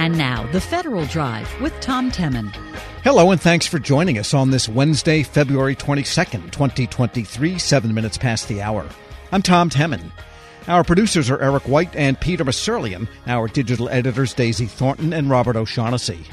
[0.00, 2.50] And now, the Federal Drive with Tom Temin.
[3.04, 8.48] Hello, and thanks for joining us on this Wednesday, February 22nd, 2023, seven minutes past
[8.48, 8.88] the hour.
[9.30, 10.10] I'm Tom Temin.
[10.68, 15.56] Our producers are Eric White and Peter Musurlian, our digital editors Daisy Thornton and Robert
[15.56, 16.24] O'Shaughnessy.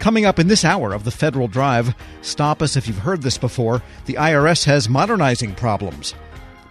[0.00, 3.38] Coming up in this hour of the Federal Drive, stop us if you've heard this
[3.38, 6.14] before, the IRS has modernizing problems.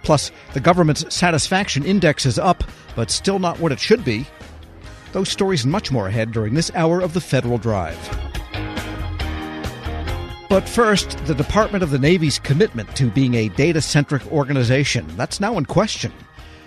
[0.03, 2.63] Plus, the government's satisfaction index is up,
[2.95, 4.27] but still not what it should be.
[5.11, 7.97] Those stories and much more ahead during this hour of the Federal Drive.
[10.49, 15.05] But first, the Department of the Navy's commitment to being a data centric organization.
[15.17, 16.13] That's now in question.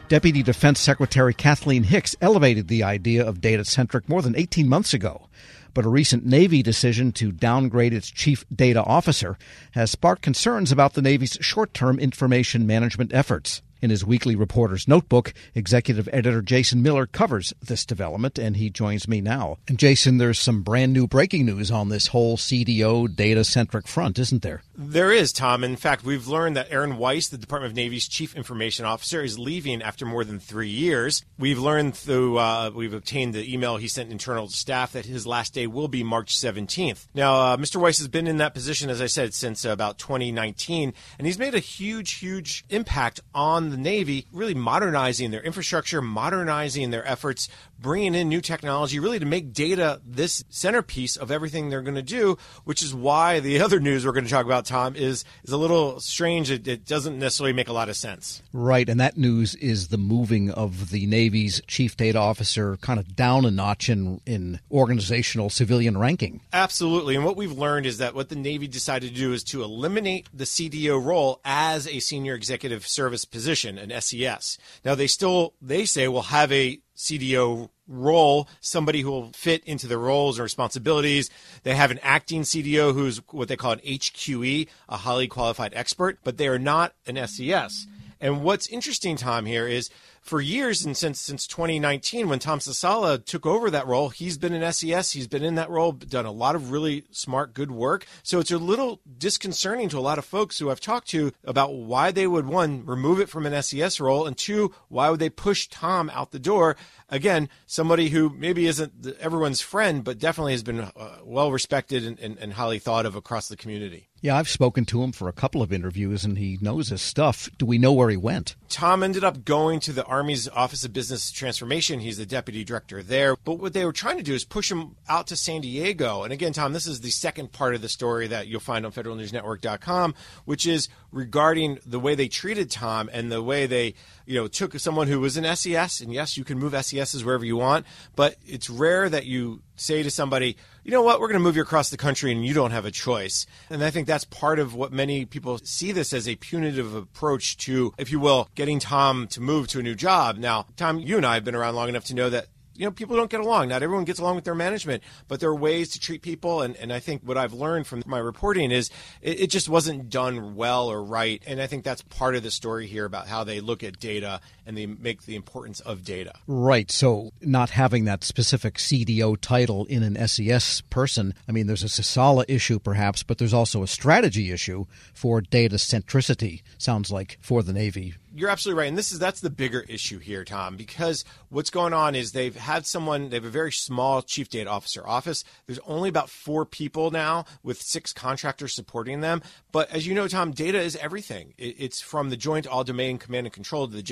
[0.08, 4.92] Deputy Defense Secretary Kathleen Hicks elevated the idea of data centric more than 18 months
[4.92, 5.28] ago
[5.74, 9.38] but a recent Navy decision to downgrade its chief data officer
[9.72, 13.62] has sparked concerns about the Navy's short term information management efforts.
[13.82, 19.08] In his weekly reporter's notebook, executive editor Jason Miller covers this development, and he joins
[19.08, 19.56] me now.
[19.68, 24.18] And Jason, there's some brand new breaking news on this whole CDO data centric front,
[24.18, 24.62] isn't there?
[24.76, 25.64] There is, Tom.
[25.64, 29.38] In fact, we've learned that Aaron Weiss, the Department of Navy's chief information officer, is
[29.38, 31.24] leaving after more than three years.
[31.38, 35.54] We've learned through, uh, we've obtained the email he sent internal staff that his last
[35.54, 37.06] day will be March 17th.
[37.14, 37.80] Now, uh, Mr.
[37.80, 41.54] Weiss has been in that position, as I said, since about 2019, and he's made
[41.54, 47.48] a huge, huge impact on the Navy, really modernizing their infrastructure, modernizing their efforts,
[47.80, 52.02] bringing in new technology, really to make data this centerpiece of everything they're going to
[52.02, 55.52] do, which is why the other news we're going to talk about, Tom, is, is
[55.52, 56.50] a little strange.
[56.50, 58.42] It, it doesn't necessarily make a lot of sense.
[58.52, 63.16] Right, and that news is the moving of the Navy's chief data officer kind of
[63.16, 66.40] down a notch in, in organizational civilian ranking.
[66.52, 67.16] Absolutely.
[67.16, 70.28] And what we've learned is that what the Navy decided to do is to eliminate
[70.32, 74.58] the CDO role as a senior executive service position an SES.
[74.84, 79.86] Now they still they say will have a CDO role, somebody who will fit into
[79.86, 81.30] the roles and responsibilities.
[81.62, 86.18] They have an acting CDO who's what they call an HQE, a highly qualified expert,
[86.22, 87.86] but they are not an SES.
[88.20, 89.88] And what's interesting, Tom, here is
[90.20, 94.52] for years and since since 2019 when Tom Sasala took over that role, he's been
[94.52, 95.12] an SES.
[95.12, 98.06] He's been in that role, done a lot of really smart, good work.
[98.22, 101.74] So it's a little disconcerting to a lot of folks who I've talked to about
[101.74, 105.30] why they would one remove it from an SES role, and two, why would they
[105.30, 106.76] push Tom out the door?
[107.10, 112.18] Again, somebody who maybe isn't everyone's friend, but definitely has been uh, well respected and,
[112.20, 114.10] and, and highly thought of across the community.
[114.22, 117.48] Yeah, I've spoken to him for a couple of interviews, and he knows his stuff.
[117.56, 118.54] Do we know where he went?
[118.68, 122.00] Tom ended up going to the Army's Office of Business Transformation.
[122.00, 123.34] He's the deputy director there.
[123.44, 126.22] But what they were trying to do is push him out to San Diego.
[126.22, 128.92] And again, Tom, this is the second part of the story that you'll find on
[128.92, 130.14] federalnewsnetwork.com,
[130.44, 133.94] which is regarding the way they treated Tom and the way they,
[134.30, 136.00] you know, took someone who was an SES.
[136.00, 137.84] And yes, you can move SESs wherever you want,
[138.14, 141.56] but it's rare that you say to somebody, you know what, we're going to move
[141.56, 143.44] you across the country and you don't have a choice.
[143.70, 147.56] And I think that's part of what many people see this as a punitive approach
[147.58, 150.36] to, if you will, getting Tom to move to a new job.
[150.36, 152.46] Now, Tom, you and I have been around long enough to know that
[152.80, 153.68] you know, people don't get along.
[153.68, 156.62] Not everyone gets along with their management, but there are ways to treat people.
[156.62, 158.88] And, and I think what I've learned from my reporting is
[159.20, 161.42] it, it just wasn't done well or right.
[161.46, 164.40] And I think that's part of the story here about how they look at data
[164.70, 166.32] and they make the importance of data.
[166.46, 166.92] Right.
[166.92, 171.88] So not having that specific CDO title in an SES person, I mean, there's a
[171.88, 177.64] Sasala issue perhaps, but there's also a strategy issue for data centricity, sounds like, for
[177.64, 180.76] the Navy you're absolutely right, and this is that's the bigger issue here, Tom.
[180.76, 184.70] Because what's going on is they've had someone, they have a very small chief data
[184.70, 185.44] officer office.
[185.66, 189.42] There's only about four people now, with six contractors supporting them.
[189.72, 191.54] But as you know, Tom, data is everything.
[191.58, 194.02] It's from the Joint All Domain Command and Control to the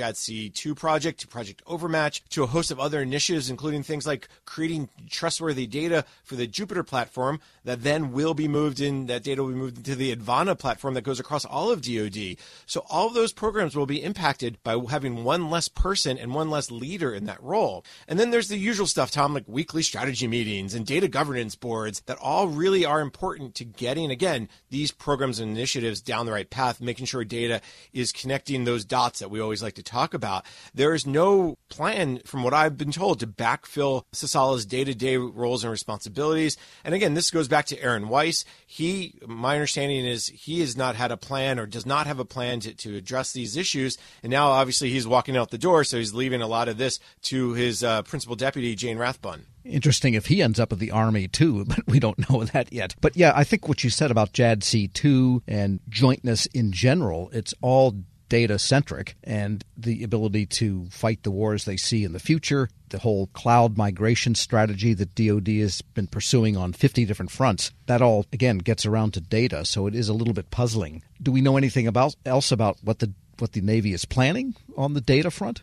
[0.51, 4.89] JADC2 project to Project Overmatch to a host of other initiatives, including things like creating
[5.09, 9.07] trustworthy data for the Jupiter platform that then will be moved in.
[9.07, 12.37] That data will be moved into the Advana platform that goes across all of DoD.
[12.67, 16.51] So all of those programs will be impacted by having one less person and one
[16.51, 17.85] less leader in that role.
[18.07, 22.03] And then there's the usual stuff, Tom, like weekly strategy meetings and data governance boards
[22.07, 26.49] that all really are important to getting, again, these programs and initiatives down the right
[26.49, 27.61] path, making sure data
[27.93, 30.38] is connecting those dots that we always like to talk about.
[30.75, 35.17] There is no plan, from what I've been told, to backfill Sasala's day to day
[35.17, 36.57] roles and responsibilities.
[36.85, 38.45] And again, this goes back to Aaron Weiss.
[38.67, 42.25] He, my understanding is he has not had a plan or does not have a
[42.25, 43.99] plan to, to address these issues.
[44.23, 47.01] And now, obviously, he's walking out the door, so he's leaving a lot of this
[47.23, 49.47] to his uh, principal deputy, Jane Rathbun.
[49.65, 52.95] Interesting if he ends up at the Army too, but we don't know that yet.
[53.01, 57.95] But yeah, I think what you said about JADC2 and jointness in general, it's all
[58.29, 62.99] data centric and the ability to fight the wars they see in the future, the
[62.99, 67.73] whole cloud migration strategy that DoD has been pursuing on 50 different fronts.
[67.87, 71.03] That all again gets around to data, so it is a little bit puzzling.
[71.23, 74.95] Do we know anything about else about what the what the Navy is planning on
[74.95, 75.63] the data front?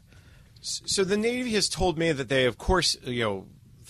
[0.62, 3.46] So the Navy has told me that they, of course, you know,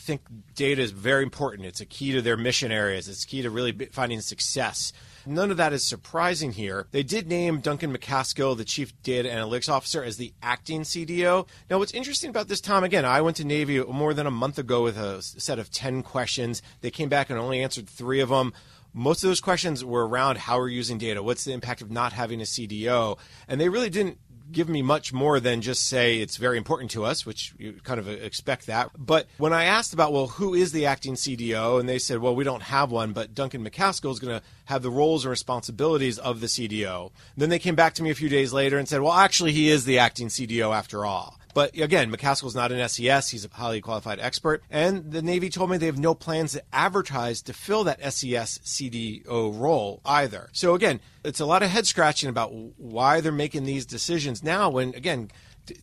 [0.05, 0.21] think
[0.55, 1.65] data is very important.
[1.65, 3.07] It's a key to their mission areas.
[3.07, 4.93] It's key to really finding success.
[5.25, 6.87] None of that is surprising here.
[6.91, 11.47] They did name Duncan McCaskill, the Chief Data Analytics Officer, as the acting CDO.
[11.69, 14.59] Now, what's interesting about this, Tom, again, I went to Navy more than a month
[14.59, 16.61] ago with a set of 10 questions.
[16.81, 18.53] They came back and only answered three of them
[18.97, 21.21] most of those questions were around how we're using data.
[21.21, 23.17] What's the impact of not having a CDO?
[23.45, 24.19] And they really didn't
[24.51, 27.99] give me much more than just say it's very important to us, which you kind
[27.99, 28.91] of expect that.
[28.97, 31.79] But when I asked about, well, who is the acting CDO?
[31.79, 34.81] And they said, well, we don't have one, but Duncan McCaskill is going to have
[34.81, 37.11] the roles and responsibilities of the CDO.
[37.37, 39.69] Then they came back to me a few days later and said, well, actually, he
[39.69, 41.39] is the acting CDO after all.
[41.55, 43.29] But again, McCaskill's not an SES.
[43.29, 44.61] He's a highly qualified expert.
[44.69, 48.59] And the Navy told me they have no plans to advertise to fill that SES
[48.59, 50.49] CDO role either.
[50.51, 54.69] So again, it's a lot of head scratching about why they're making these decisions now
[54.69, 55.31] when, again,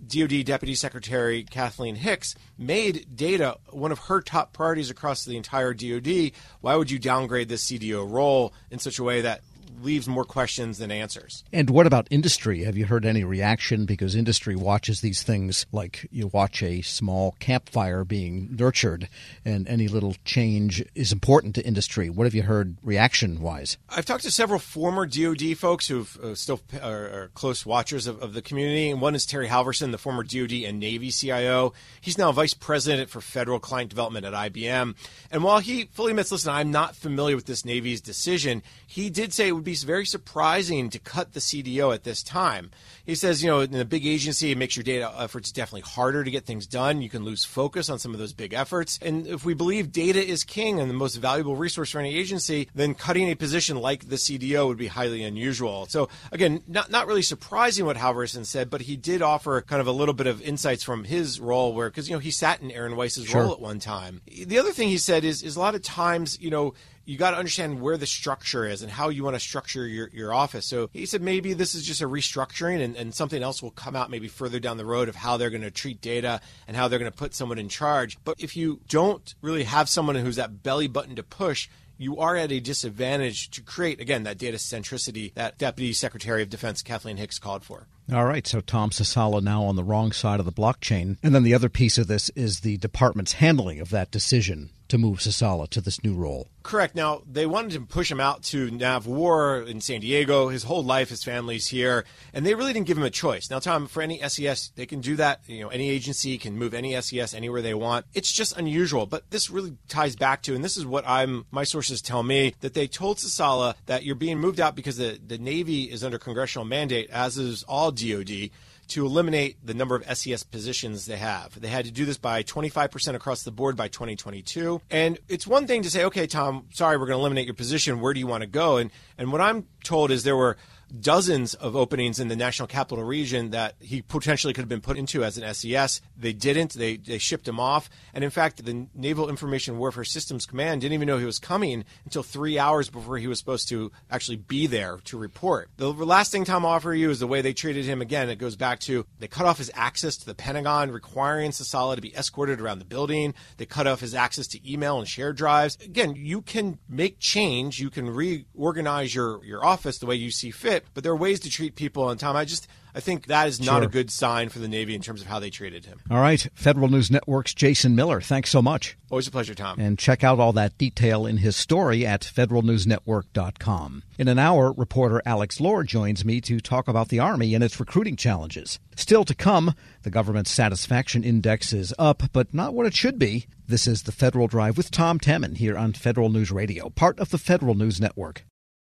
[0.07, 5.73] DoD Deputy Secretary Kathleen Hicks made data one of her top priorities across the entire
[5.73, 6.33] DoD.
[6.61, 9.41] Why would you downgrade this CDO role in such a way that
[9.83, 11.45] leaves more questions than answers.
[11.53, 12.65] And what about industry?
[12.65, 13.85] Have you heard any reaction?
[13.85, 19.09] Because industry watches these things like you watch a small campfire being nurtured,
[19.45, 22.11] and any little change is important to industry.
[22.11, 23.79] What have you heard reaction wise?
[23.89, 28.23] I've talked to several former DoD folks who uh, still are, are, close watchers of,
[28.23, 28.91] of the community.
[28.91, 31.73] And one is Terry Halvorsen, the former DoD and Navy CIO.
[32.01, 34.95] He's now vice president for federal client development at IBM.
[35.31, 39.33] And while he fully admits, listen, I'm not familiar with this Navy's decision, he did
[39.33, 42.71] say it would be very surprising to cut the CDO at this time.
[43.05, 46.23] He says, you know, in a big agency, it makes your data efforts definitely harder
[46.23, 47.03] to get things done.
[47.03, 48.99] You can lose focus on some of those big efforts.
[49.03, 52.69] And if we believe data is king and the most valuable resource for any agency,
[52.75, 55.87] then cutting a position like the CDO would be highly unusual.
[55.87, 59.87] So again, not not really surprising what Halvorsen said, but he did offer kind of
[59.87, 62.71] a little bit of insights from his role where because you know he sat in
[62.71, 63.43] Aaron Weiss's sure.
[63.43, 64.21] role at one time.
[64.27, 67.33] The other thing he said is is a lot of times, you know, you got
[67.33, 70.67] to understand where the structure is and how you want to structure your, your office.
[70.67, 73.97] So he said maybe this is just a restructuring and, and something else will come
[73.97, 76.89] out maybe further down the road of how they're going to treat data and how
[76.89, 78.19] they're going to put someone in charge.
[78.25, 81.69] But if you don't really have someone who's that belly button to push,
[81.99, 86.51] you are at a disadvantage to create, again, that data centricity that Deputy Secretary of
[86.51, 87.87] Defense Kathleen Hicks called for.
[88.13, 91.17] All right, so Tom Sasala now on the wrong side of the blockchain.
[91.23, 94.99] And then the other piece of this is the department's handling of that decision to
[94.99, 96.49] move Sasala to this new role.
[96.63, 96.95] Correct.
[96.95, 100.49] Now, they wanted to push him out to NAVWAR in San Diego.
[100.49, 102.05] His whole life, his family's here,
[102.35, 103.49] and they really didn't give him a choice.
[103.49, 105.41] Now, Tom, for any SES, they can do that.
[105.47, 108.05] You know, any agency can move any SES anywhere they want.
[108.13, 111.65] It's just unusual, but this really ties back to, and this is what I'm, my
[111.65, 115.39] sources tell me, that they told Sasala that you're being moved out because the, the
[115.39, 118.51] Navy is under congressional mandate, as is all DOD
[118.89, 121.59] to eliminate the number of SES positions they have.
[121.61, 124.81] They had to do this by 25% across the board by 2022.
[124.91, 128.01] And it's one thing to say, okay, Tom, sorry, we're going to eliminate your position.
[128.01, 128.77] Where do you want to go?
[128.77, 130.57] And, and what I'm told is there were
[131.01, 134.99] dozens of openings in the national capital region that he potentially could have been put
[134.99, 136.01] into as an SES.
[136.17, 136.75] They didn't.
[136.75, 137.89] They, they shipped him off.
[138.13, 141.85] And in fact, the Naval Information Warfare Systems Command didn't even know he was coming
[142.05, 145.71] until three hours before he was supposed to actually be there to report.
[145.77, 148.03] The last thing Tom offer you is the way they treated him.
[148.03, 151.95] Again, it goes back to they cut off his access to the Pentagon, requiring Sasala
[151.95, 153.35] to be escorted around the building.
[153.57, 155.77] They cut off his access to email and shared drives.
[155.83, 157.81] Again, you can make change.
[157.81, 161.41] You can reorganize your, your office the way you see fit but there are ways
[161.41, 162.37] to treat people on time.
[162.37, 163.85] I just I think that is not sure.
[163.85, 166.01] a good sign for the Navy in terms of how they treated him.
[166.11, 166.47] All right.
[166.55, 168.21] Federal News Network's Jason Miller.
[168.21, 168.99] Thanks so much.
[169.11, 169.81] Always a pleasure, Tom.
[169.81, 174.03] And check out all that detail in his story at federalnewsnetwork.com.
[174.19, 177.81] In an hour, reporter Alex Lohr joins me to talk about the Army and its
[177.81, 178.79] recruiting challenges.
[178.95, 183.47] Still to come, the government's satisfaction index is up, but not what it should be.
[183.67, 187.31] This is the Federal Drive with Tom Temin here on Federal News Radio, part of
[187.31, 188.45] the Federal News Network.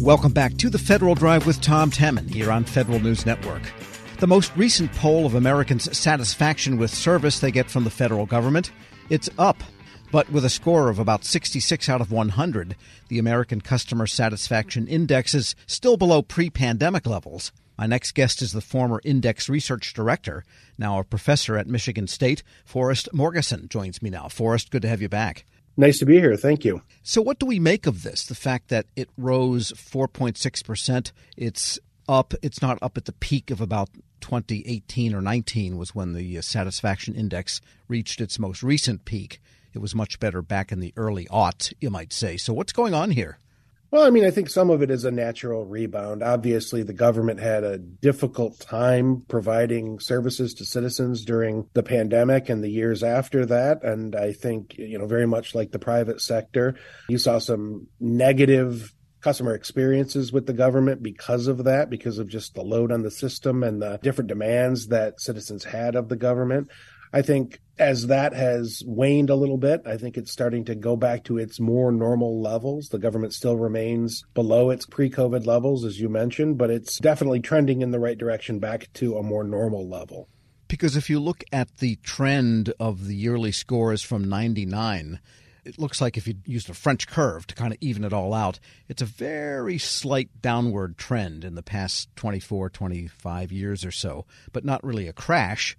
[0.00, 3.62] Welcome back to the Federal Drive with Tom Temin here on Federal News Network.
[4.20, 8.70] The most recent poll of Americans' satisfaction with service they get from the federal government,
[9.10, 9.60] it's up.
[10.12, 12.76] But with a score of about 66 out of 100,
[13.08, 17.50] the American Customer Satisfaction Index is still below pre pandemic levels.
[17.76, 20.44] My next guest is the former Index Research Director,
[20.78, 22.44] now a professor at Michigan State.
[22.64, 24.28] Forrest Morgeson joins me now.
[24.28, 25.44] Forrest, good to have you back.
[25.78, 26.36] Nice to be here.
[26.36, 26.82] Thank you.
[27.04, 28.26] So, what do we make of this?
[28.26, 33.60] The fact that it rose 4.6%, it's up, it's not up at the peak of
[33.60, 33.88] about
[34.20, 39.40] 2018 or 19 was when the uh, satisfaction index reached its most recent peak.
[39.72, 42.36] It was much better back in the early aughts, you might say.
[42.38, 43.38] So, what's going on here?
[43.90, 46.22] Well, I mean, I think some of it is a natural rebound.
[46.22, 52.62] Obviously, the government had a difficult time providing services to citizens during the pandemic and
[52.62, 53.82] the years after that.
[53.82, 56.74] And I think, you know, very much like the private sector,
[57.08, 62.54] you saw some negative customer experiences with the government because of that, because of just
[62.54, 66.68] the load on the system and the different demands that citizens had of the government.
[67.12, 70.96] I think as that has waned a little bit, I think it's starting to go
[70.96, 72.88] back to its more normal levels.
[72.88, 77.40] The government still remains below its pre COVID levels, as you mentioned, but it's definitely
[77.40, 80.28] trending in the right direction back to a more normal level.
[80.66, 85.18] Because if you look at the trend of the yearly scores from 99,
[85.64, 88.34] it looks like if you used a French curve to kind of even it all
[88.34, 94.26] out, it's a very slight downward trend in the past 24, 25 years or so,
[94.52, 95.76] but not really a crash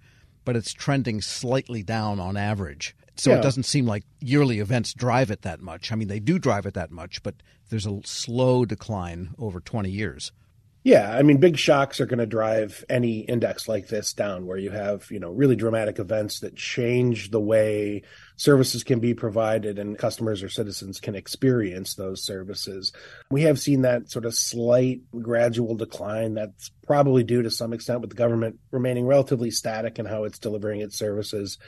[0.50, 2.96] but it's trending slightly down on average.
[3.14, 3.38] So yeah.
[3.38, 5.92] it doesn't seem like yearly events drive it that much.
[5.92, 7.36] I mean, they do drive it that much, but
[7.68, 10.32] there's a slow decline over 20 years.
[10.82, 14.58] Yeah, I mean, big shocks are going to drive any index like this down, where
[14.58, 18.02] you have you know really dramatic events that change the way
[18.40, 22.90] services can be provided and customers or citizens can experience those services.
[23.30, 26.32] We have seen that sort of slight gradual decline.
[26.32, 30.38] That's probably due to some extent with the government remaining relatively static in how it's
[30.38, 31.58] delivering its services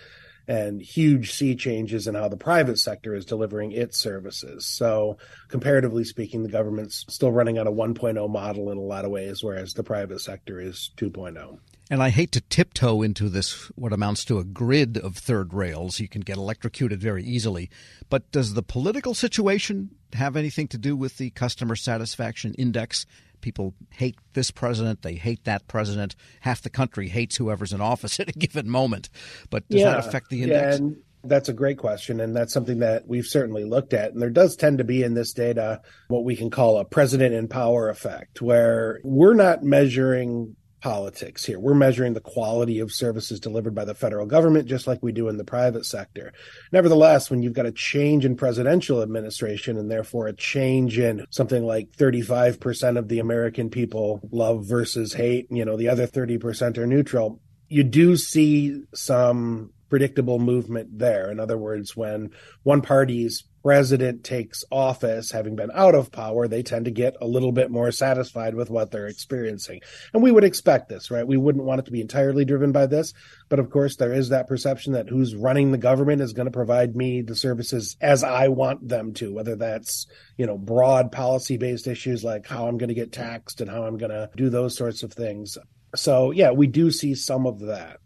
[0.49, 4.64] and huge sea changes in how the private sector is delivering its services.
[4.64, 9.11] So, comparatively speaking, the government's still running on a 1.0 model in a lot of
[9.11, 11.59] ways, whereas the private sector is 2.0.
[11.93, 16.01] And I hate to tiptoe into this, what amounts to a grid of third rails.
[16.01, 17.69] You can get electrocuted very easily.
[18.09, 23.05] But does the political situation have anything to do with the customer satisfaction index?
[23.43, 26.17] People hate this president, they hate that president.
[26.41, 29.11] Half the country hates whoever's in office at a given moment.
[29.51, 30.81] But does yeah, that affect the index?
[30.81, 30.89] Yeah,
[31.25, 32.21] that's a great question.
[32.21, 34.15] And that's something that we've certainly looked at.
[34.15, 37.35] And there does tend to be in this data what we can call a president
[37.35, 41.59] in power effect, where we're not measuring politics here.
[41.59, 45.29] We're measuring the quality of services delivered by the federal government, just like we do
[45.29, 46.33] in the private sector.
[46.73, 51.65] Nevertheless, when you've got a change in presidential administration and therefore a change in something
[51.65, 56.87] like 35% of the American people love versus hate, you know, the other 30% are
[56.87, 61.31] neutral, you do see some predictable movement there.
[61.31, 62.31] In other words, when
[62.62, 67.26] one party's president takes office, having been out of power, they tend to get a
[67.26, 69.81] little bit more satisfied with what they're experiencing.
[70.12, 71.26] And we would expect this, right?
[71.26, 73.12] We wouldn't want it to be entirely driven by this.
[73.49, 76.52] But of course, there is that perception that who's running the government is going to
[76.52, 81.57] provide me the services as I want them to, whether that's, you know, broad policy
[81.57, 84.50] based issues like how I'm going to get taxed and how I'm going to do
[84.50, 85.57] those sorts of things.
[85.95, 87.99] So, yeah, we do see some of that.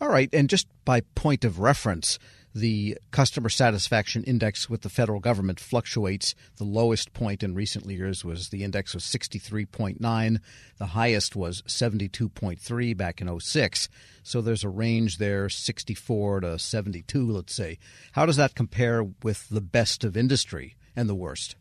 [0.00, 0.30] All right.
[0.32, 2.18] And just by point of reference,
[2.58, 6.34] the customer satisfaction index with the federal government fluctuates.
[6.56, 10.40] The lowest point in recent years was the index was 63.9.
[10.78, 13.88] The highest was 72.3 back in 06.
[14.22, 17.78] So there's a range there, 64 to 72, let's say.
[18.12, 21.56] How does that compare with the best of industry and the worst?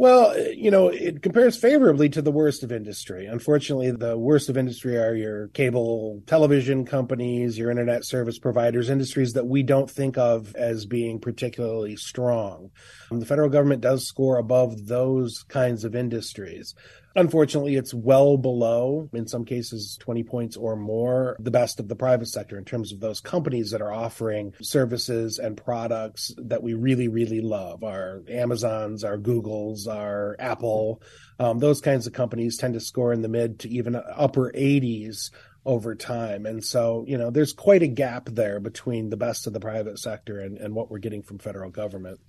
[0.00, 3.26] Well, you know, it compares favorably to the worst of industry.
[3.26, 9.32] Unfortunately, the worst of industry are your cable television companies, your internet service providers, industries
[9.32, 12.70] that we don't think of as being particularly strong.
[13.10, 16.76] Um, the federal government does score above those kinds of industries.
[17.18, 21.96] Unfortunately, it's well below, in some cases, 20 points or more, the best of the
[21.96, 26.74] private sector in terms of those companies that are offering services and products that we
[26.74, 27.82] really, really love.
[27.82, 31.02] Our Amazons, our Googles, our Apple,
[31.40, 35.32] um, those kinds of companies tend to score in the mid to even upper 80s
[35.66, 36.46] over time.
[36.46, 39.98] And so, you know, there's quite a gap there between the best of the private
[39.98, 42.20] sector and, and what we're getting from federal government.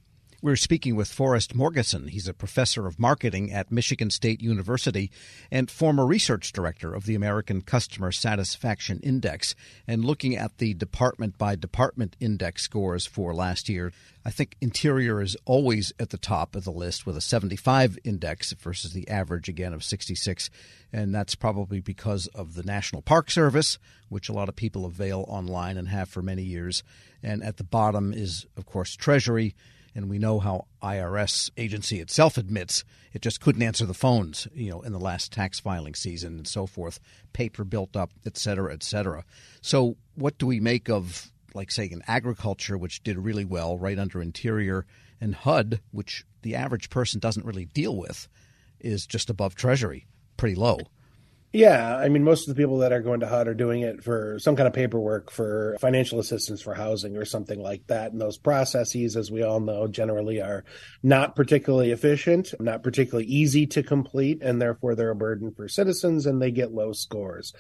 [0.42, 2.08] We're speaking with Forrest Morgeson.
[2.08, 5.12] He's a professor of marketing at Michigan State University
[5.52, 9.54] and former research director of the American Customer Satisfaction Index,
[9.86, 13.92] and looking at the department by department index scores for last year.
[14.24, 18.54] I think Interior is always at the top of the list with a 75 index
[18.54, 20.50] versus the average again of 66.
[20.94, 23.78] And that's probably because of the National Park Service,
[24.08, 26.82] which a lot of people avail online and have for many years.
[27.22, 29.54] And at the bottom is, of course, Treasury
[29.96, 34.70] and we know how IRS agency itself admits it just couldn't answer the phones, you
[34.70, 37.00] know, in the last tax filing season and so forth,
[37.34, 39.24] paper built up, et cetera, et cetera.
[39.62, 43.98] So, what do we make of, like, say, in agriculture, which did really well right
[43.98, 44.86] under Interior,
[45.20, 48.28] and HUD, which the average person doesn't really deal with,
[48.80, 50.06] is just above Treasury,
[50.38, 50.80] pretty low.
[51.52, 54.04] Yeah, I mean, most of the people that are going to HUD are doing it
[54.04, 58.12] for some kind of paperwork for financial assistance for housing or something like that.
[58.12, 60.64] And those processes, as we all know, generally are
[61.02, 66.28] not particularly efficient, not particularly easy to complete, and therefore they're a burden for citizens
[66.28, 67.52] and they get low scores.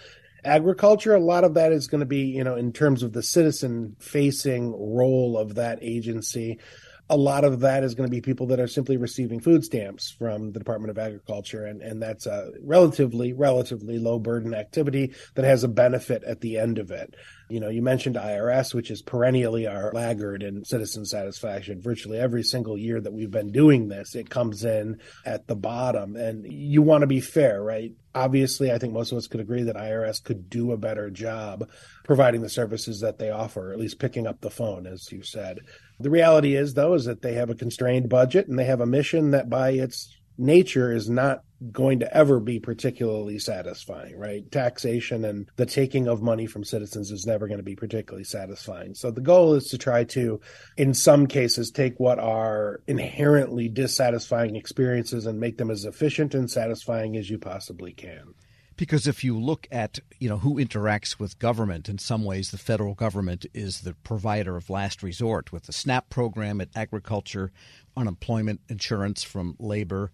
[0.46, 3.24] Agriculture, a lot of that is going to be, you know, in terms of the
[3.24, 6.60] citizen facing role of that agency
[7.10, 10.12] a lot of that is going to be people that are simply receiving food stamps
[10.12, 15.46] from the Department of Agriculture, and, and that's a relatively, relatively low burden activity that
[15.46, 17.16] has a benefit at the end of it.
[17.50, 21.82] You know, you mentioned IRS, which is perennially our laggard in citizen satisfaction.
[21.82, 26.16] Virtually every single year that we've been doing this, it comes in at the bottom.
[26.16, 27.92] And you want to be fair, right?
[28.14, 31.68] Obviously, I think most of us could agree that IRS could do a better job
[32.04, 35.62] providing the services that they offer, at least picking up the phone, as you said.
[36.00, 38.86] The reality is, though, is that they have a constrained budget and they have a
[38.86, 44.50] mission that by its nature is not going to ever be particularly satisfying, right?
[44.50, 48.96] Taxation and the taking of money from citizens is never going to be particularly satisfying.
[48.96, 50.40] So the goal is to try to,
[50.78, 56.50] in some cases, take what are inherently dissatisfying experiences and make them as efficient and
[56.50, 58.34] satisfying as you possibly can
[58.80, 62.58] because if you look at you know who interacts with government in some ways the
[62.58, 67.52] federal government is the provider of last resort with the snap program at agriculture
[67.98, 70.12] unemployment insurance from labor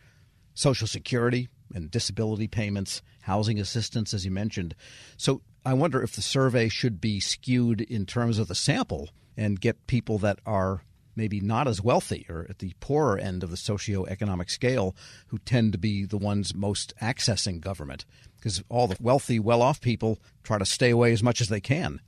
[0.55, 4.73] social security and disability payments housing assistance as you mentioned.
[5.15, 9.61] So i wonder if the survey should be skewed in terms of the sample and
[9.61, 10.81] get people that are
[11.15, 14.95] maybe not as wealthy or at the poorer end of the socioeconomic scale
[15.27, 18.05] who tend to be the ones most accessing government
[18.45, 21.59] because all the wealthy, well off people try to stay away as much as they
[21.59, 21.99] can.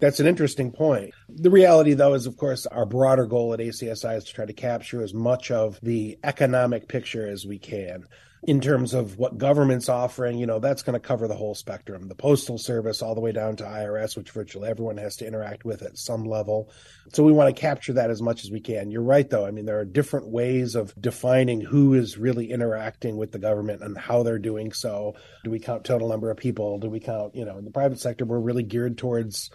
[0.00, 1.14] That's an interesting point.
[1.30, 4.52] The reality, though, is, of course, our broader goal at ACSI is to try to
[4.52, 8.04] capture as much of the economic picture as we can
[8.48, 12.08] in terms of what government's offering, you know, that's going to cover the whole spectrum
[12.08, 15.66] the Postal Service, all the way down to IRS, which virtually everyone has to interact
[15.66, 16.70] with at some level.
[17.12, 18.90] So we want to capture that as much as we can.
[18.90, 19.44] You're right, though.
[19.44, 23.82] I mean, there are different ways of defining who is really interacting with the government
[23.82, 25.14] and how they're doing so.
[25.44, 26.78] Do we count total number of people?
[26.78, 29.50] Do we count, you know, in the private sector, we're really geared towards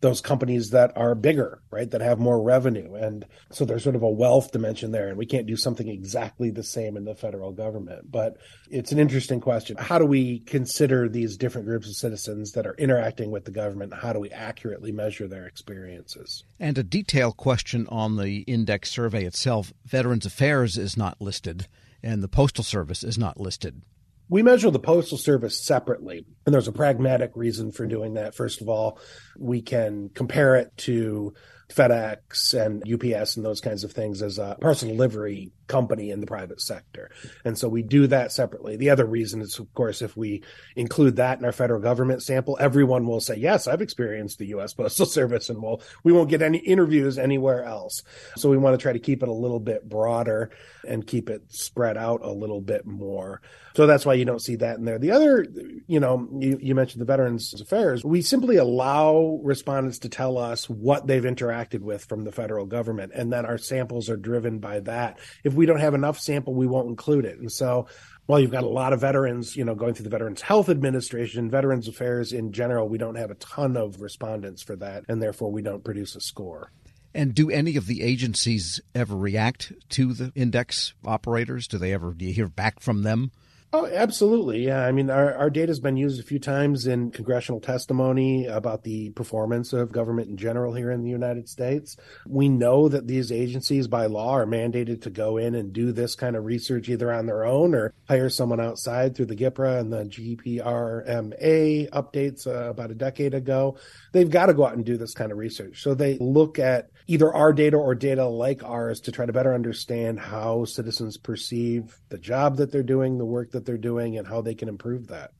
[0.00, 1.90] those companies that are bigger, right?
[1.90, 2.94] That have more revenue.
[2.94, 5.08] And so there's sort of a wealth dimension there.
[5.08, 8.10] And we can't do something exactly the same in the federal government.
[8.10, 8.36] But
[8.70, 9.76] it's an interesting question.
[9.78, 13.94] How do we consider these different groups of citizens that are interacting with the government?
[13.94, 16.44] How do we accurately measure their experiences?
[16.60, 21.68] And a detailed question on the index survey itself Veterans Affairs is not listed,
[22.02, 23.82] and the Postal Service is not listed.
[24.28, 28.34] We measure the Postal Service separately, and there's a pragmatic reason for doing that.
[28.34, 28.98] First of all,
[29.38, 31.32] we can compare it to
[31.68, 36.26] FedEx and UPS and those kinds of things as a parcel delivery company in the
[36.26, 37.10] private sector.
[37.44, 38.76] And so we do that separately.
[38.76, 40.42] The other reason is, of course, if we
[40.74, 44.74] include that in our federal government sample, everyone will say, yes, I've experienced the U.S.
[44.74, 48.02] Postal Service and we'll, we won't get any interviews anywhere else.
[48.36, 50.50] So we want to try to keep it a little bit broader
[50.86, 53.40] and keep it spread out a little bit more.
[53.76, 54.98] So that's why you don't see that in there.
[54.98, 55.46] The other,
[55.86, 58.02] you know, you, you mentioned the Veterans Affairs.
[58.02, 63.12] We simply allow respondents to tell us what they've interacted with from the federal government,
[63.14, 65.18] and then our samples are driven by that.
[65.44, 67.38] If we don't have enough sample, we won't include it.
[67.38, 67.86] And so
[68.26, 71.50] while you've got a lot of veterans, you know, going through the Veterans Health Administration,
[71.50, 75.50] Veterans Affairs in general, we don't have a ton of respondents for that, and therefore
[75.50, 76.72] we don't produce a score.
[77.14, 81.66] And do any of the agencies ever react to the index operators?
[81.66, 83.30] Do they ever do you hear back from them?
[83.78, 84.64] Oh, absolutely.
[84.64, 84.86] Yeah.
[84.86, 88.84] I mean, our, our data has been used a few times in congressional testimony about
[88.84, 91.94] the performance of government in general here in the United States.
[92.26, 96.14] We know that these agencies by law are mandated to go in and do this
[96.14, 99.92] kind of research either on their own or hire someone outside through the GPRA and
[99.92, 103.76] the GPRMA updates uh, about a decade ago.
[104.12, 105.82] They've got to go out and do this kind of research.
[105.82, 109.54] So they look at either our data or data like ours to try to better
[109.54, 114.26] understand how citizens perceive the job that they're doing, the work that they're doing, and
[114.26, 115.32] how they can improve that.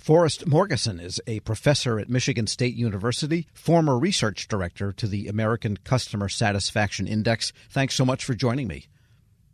[0.00, 5.76] Forrest Morgeson is a professor at Michigan State University, former research director to the American
[5.84, 7.52] Customer Satisfaction Index.
[7.68, 8.86] Thanks so much for joining me.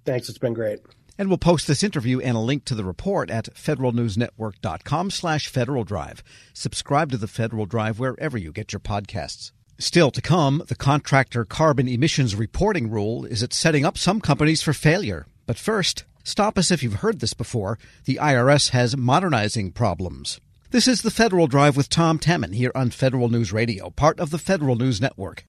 [0.05, 0.79] Thanks, it's been great.
[1.19, 5.83] And we'll post this interview and a link to the report at federalnewsnetwork.com slash Federal
[5.83, 6.23] Drive.
[6.53, 9.51] Subscribe to the Federal Drive wherever you get your podcasts.
[9.79, 14.63] Still to come, the contractor carbon emissions reporting rule is it setting up some companies
[14.63, 15.27] for failure.
[15.45, 17.79] But first, stop us if you've heard this before.
[18.07, 20.41] The IRS has modernizing problems.
[20.71, 24.31] This is the Federal Drive with Tom Temin here on Federal News Radio, part of
[24.31, 25.45] the Federal News Network.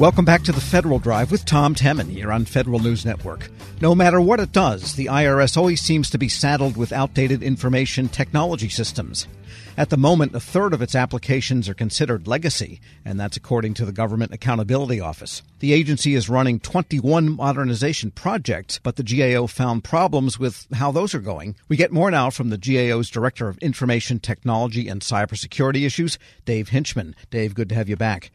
[0.00, 3.50] Welcome back to the Federal Drive with Tom Temin here on Federal News Network.
[3.82, 8.08] No matter what it does, the IRS always seems to be saddled with outdated information
[8.08, 9.28] technology systems.
[9.76, 13.84] At the moment, a third of its applications are considered legacy, and that's according to
[13.84, 15.42] the Government Accountability Office.
[15.58, 21.14] The agency is running 21 modernization projects, but the GAO found problems with how those
[21.14, 21.56] are going.
[21.68, 26.70] We get more now from the GAO's Director of Information Technology and Cybersecurity Issues, Dave
[26.70, 27.12] Hinchman.
[27.28, 28.30] Dave, good to have you back.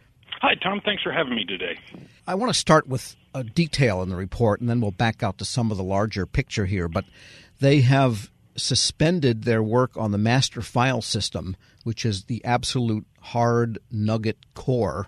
[0.66, 0.82] Tom.
[0.84, 1.78] Thanks for having me today.
[2.26, 5.38] I want to start with a detail in the report, and then we'll back out
[5.38, 6.88] to some of the larger picture here.
[6.88, 7.06] But
[7.60, 13.78] they have suspended their work on the master file system, which is the absolute hard
[13.92, 15.08] nugget core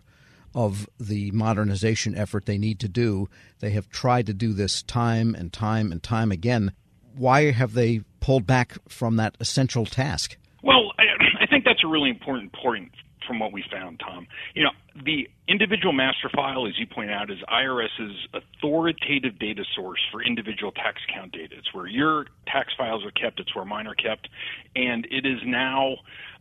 [0.54, 3.28] of the modernization effort they need to do.
[3.60, 6.74] They have tried to do this time and time and time again.
[7.16, 10.38] Why have they pulled back from that essential task?
[10.62, 11.06] Well, I,
[11.42, 12.92] I think that's a really important point
[13.28, 14.28] from what we found, Tom.
[14.56, 14.72] You know,
[15.04, 20.72] the individual master file, as you point out, is IRS's authoritative data source for individual
[20.72, 21.56] tax account data.
[21.58, 24.30] It's where your tax files are kept, it's where mine are kept,
[24.76, 25.98] and it is now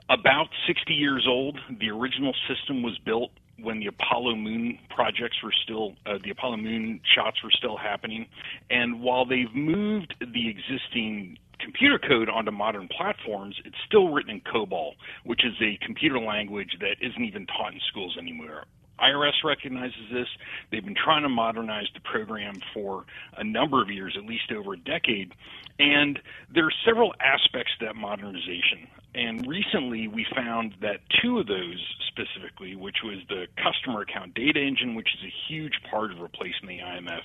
[0.09, 1.59] about 60 years old.
[1.81, 6.59] The original system was built when the Apollo Moon projects were still, uh, the Apollo
[6.59, 8.27] Moon shots were still happening.
[8.71, 14.41] And while they've moved the existing computer code onto modern platforms, it's still written in
[14.41, 14.93] COBOL,
[15.25, 18.65] which is a computer language that isn't even taught in schools anymore.
[18.99, 20.29] IRS recognizes this.
[20.71, 23.05] They've been trying to modernize the program for
[23.37, 25.33] a number of years, at least over a decade.
[25.79, 26.19] And
[26.53, 28.89] there are several aspects to that modernization.
[29.15, 34.61] And recently we found that two of those specifically, which was the customer account data
[34.61, 37.23] engine, which is a huge part of replacing the IMF,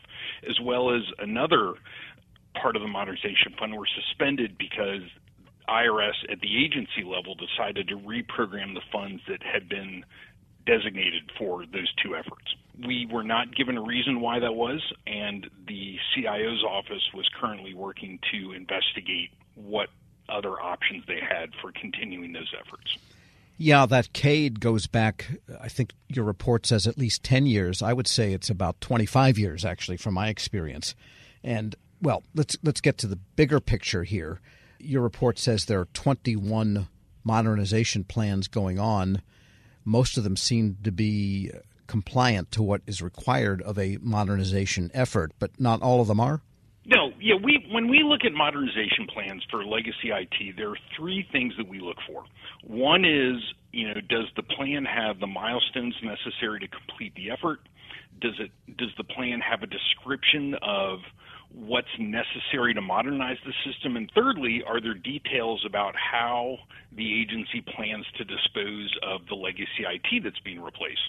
[0.47, 1.73] as well as another
[2.53, 5.01] part of the modernization fund were suspended because
[5.69, 10.03] IRS at the agency level decided to reprogram the funds that had been
[10.65, 12.55] designated for those two efforts.
[12.85, 17.73] We were not given a reason why that was, and the CIO's office was currently
[17.73, 19.89] working to investigate what
[20.29, 22.97] other options they had for continuing those efforts.
[23.57, 25.27] Yeah, that CADE goes back,
[25.59, 27.81] I think your report says at least 10 years.
[27.81, 30.95] I would say it's about 25 years, actually, from my experience.
[31.43, 34.41] And well, let's let's get to the bigger picture here.
[34.79, 36.87] Your report says there are 21
[37.23, 39.21] modernization plans going on.
[39.85, 41.51] Most of them seem to be
[41.87, 46.41] compliant to what is required of a modernization effort, but not all of them are.
[46.85, 51.27] No, yeah, we when we look at modernization plans for legacy IT, there are three
[51.31, 52.23] things that we look for.
[52.63, 53.37] One is,
[53.71, 57.59] you know, does the plan have the milestones necessary to complete the effort?
[58.19, 60.99] Does it does the plan have a description of
[61.53, 63.97] what's necessary to modernize the system?
[63.97, 66.57] And thirdly, are there details about how
[66.95, 71.01] the agency plans to dispose of the legacy IT that's being replaced?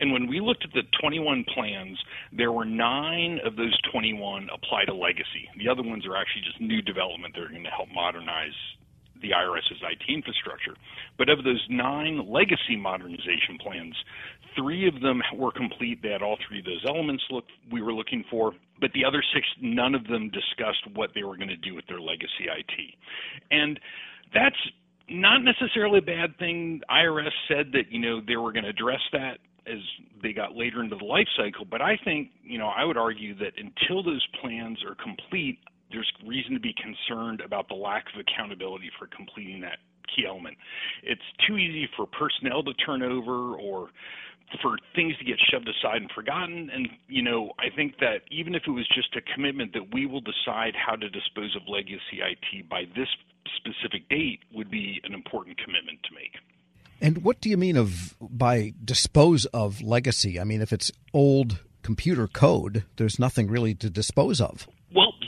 [0.00, 1.98] And when we looked at the 21 plans,
[2.32, 5.48] there were nine of those 21 apply to legacy.
[5.58, 8.56] The other ones are actually just new development that are going to help modernize
[9.20, 10.74] the IRS's IT infrastructure.
[11.16, 13.96] But of those nine legacy modernization plans,
[14.56, 16.02] three of them were complete.
[16.02, 18.52] They had all three of those elements look, we were looking for.
[18.80, 21.86] But the other six, none of them discussed what they were going to do with
[21.86, 22.94] their legacy IT.
[23.50, 23.78] And
[24.34, 24.56] that's
[25.08, 26.80] not necessarily a bad thing.
[26.90, 29.78] IRS said that, you know, they were going to address that as
[30.22, 31.64] they got later into the life cycle.
[31.64, 35.58] But I think, you know, I would argue that until those plans are complete,
[35.90, 39.78] there's reason to be concerned about the lack of accountability for completing that
[40.14, 40.56] key element.
[41.02, 43.88] It's too easy for personnel to turn over or
[44.62, 46.70] for things to get shoved aside and forgotten.
[46.72, 50.06] And, you know, I think that even if it was just a commitment that we
[50.06, 53.08] will decide how to dispose of legacy IT by this
[53.56, 56.36] specific date would be an important commitment to make.
[57.00, 60.40] And what do you mean of by dispose of legacy?
[60.40, 64.66] I mean, if it's old computer code, there's nothing really to dispose of.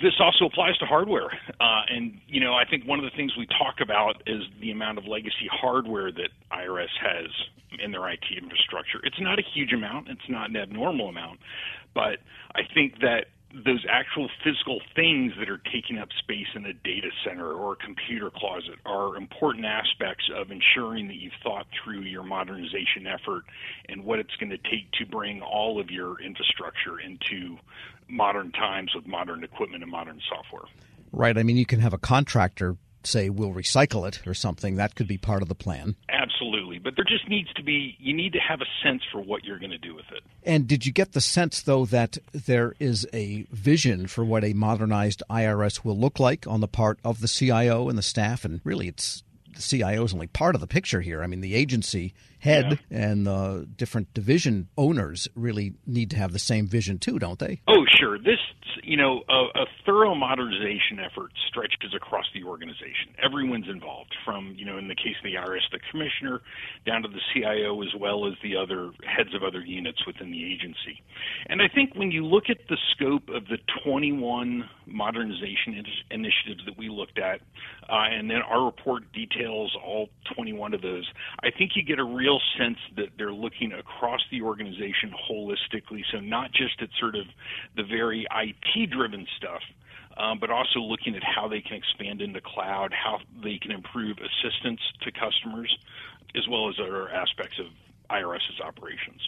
[0.03, 1.31] This also applies to hardware.
[1.61, 4.71] Uh, and, you know, I think one of the things we talk about is the
[4.71, 7.29] amount of legacy hardware that IRS has
[7.79, 9.01] in their IT infrastructure.
[9.05, 11.41] It's not a huge amount, it's not an abnormal amount,
[11.95, 12.19] but
[12.55, 17.09] I think that those actual physical things that are taking up space in a data
[17.25, 22.23] center or a computer closet are important aspects of ensuring that you've thought through your
[22.23, 23.43] modernization effort
[23.89, 27.57] and what it's going to take to bring all of your infrastructure into
[28.11, 30.69] modern times with modern equipment and modern software.
[31.13, 31.37] Right.
[31.37, 34.77] I mean, you can have a contractor say we'll recycle it or something.
[34.77, 35.97] That could be part of the plan.
[36.09, 36.79] Absolutely.
[36.79, 39.59] But there just needs to be, you need to have a sense for what you're
[39.59, 40.23] going to do with it.
[40.43, 44.53] And did you get the sense, though, that there is a vision for what a
[44.53, 48.45] modernized IRS will look like on the part of the CIO and the staff?
[48.45, 49.23] And really, it's
[49.55, 51.23] the CIO is only part of the picture here.
[51.23, 52.99] I mean, the agency head yeah.
[52.99, 57.61] and the different division owners really need to have the same vision too, don't they?
[57.69, 58.19] Oh, sure.
[58.19, 58.39] This,
[58.83, 63.15] you know, a, a thorough modernization effort stretches across the organization.
[63.23, 66.41] Everyone's involved, from you know, in the case of the IRS, the commissioner,
[66.87, 70.45] down to the CIO, as well as the other heads of other units within the
[70.45, 71.03] agency.
[71.47, 76.65] And I think when you look at the scope of the 21 modernization in- initiatives
[76.67, 77.41] that we looked at,
[77.89, 81.11] uh, and then our report details all 21 of those,
[81.43, 86.03] I think you get a real real sense that they're looking across the organization holistically.
[86.13, 87.27] So not just at sort of
[87.77, 89.61] the very IT driven stuff,
[90.17, 94.17] um, but also looking at how they can expand into cloud, how they can improve
[94.19, 95.77] assistance to customers,
[96.37, 97.67] as well as other aspects of
[98.11, 99.21] IRS's operations.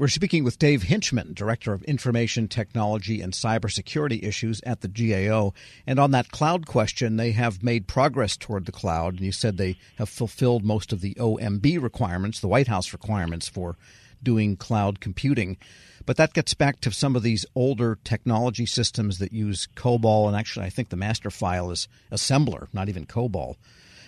[0.00, 5.52] We're speaking with Dave Hinchman, Director of Information Technology and Cybersecurity Issues at the GAO.
[5.86, 9.16] And on that cloud question, they have made progress toward the cloud.
[9.16, 13.46] And you said they have fulfilled most of the OMB requirements, the White House requirements
[13.46, 13.76] for
[14.22, 15.58] doing cloud computing.
[16.06, 20.28] But that gets back to some of these older technology systems that use COBOL.
[20.28, 23.56] And actually, I think the master file is assembler, not even COBOL.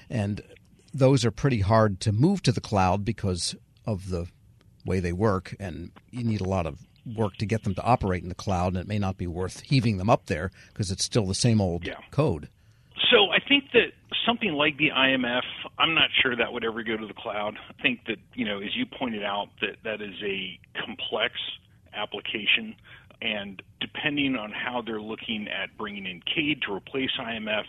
[0.09, 0.40] And
[0.94, 4.28] those are pretty hard to move to the cloud because of the
[4.85, 6.79] way they work, and you need a lot of
[7.16, 9.61] work to get them to operate in the cloud, and it may not be worth
[9.61, 11.95] heaving them up there because it's still the same old yeah.
[12.11, 12.49] code.
[13.11, 13.92] So I think that
[14.25, 15.42] something like the IMF,
[15.79, 17.59] I'm not sure that would ever go to the cloud.
[17.68, 21.35] I think that you know, as you pointed out, that that is a complex
[21.95, 22.75] application
[23.22, 27.64] and depending on how they're looking at bringing in CADE to replace IMF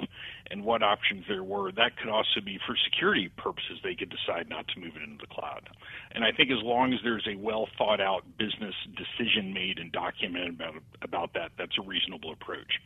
[0.50, 3.78] and what options there were, that could also be for security purposes.
[3.84, 5.70] They could decide not to move it into the cloud.
[6.12, 9.92] And I think as long as there's a well thought out business decision made and
[9.92, 12.80] documented about about that, that's a reasonable approach.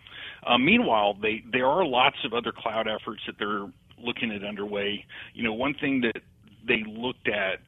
[0.46, 5.06] Uh, meanwhile, they there are lots of other cloud efforts that they're looking at underway.
[5.34, 6.22] You know, one thing that
[6.68, 7.60] they looked at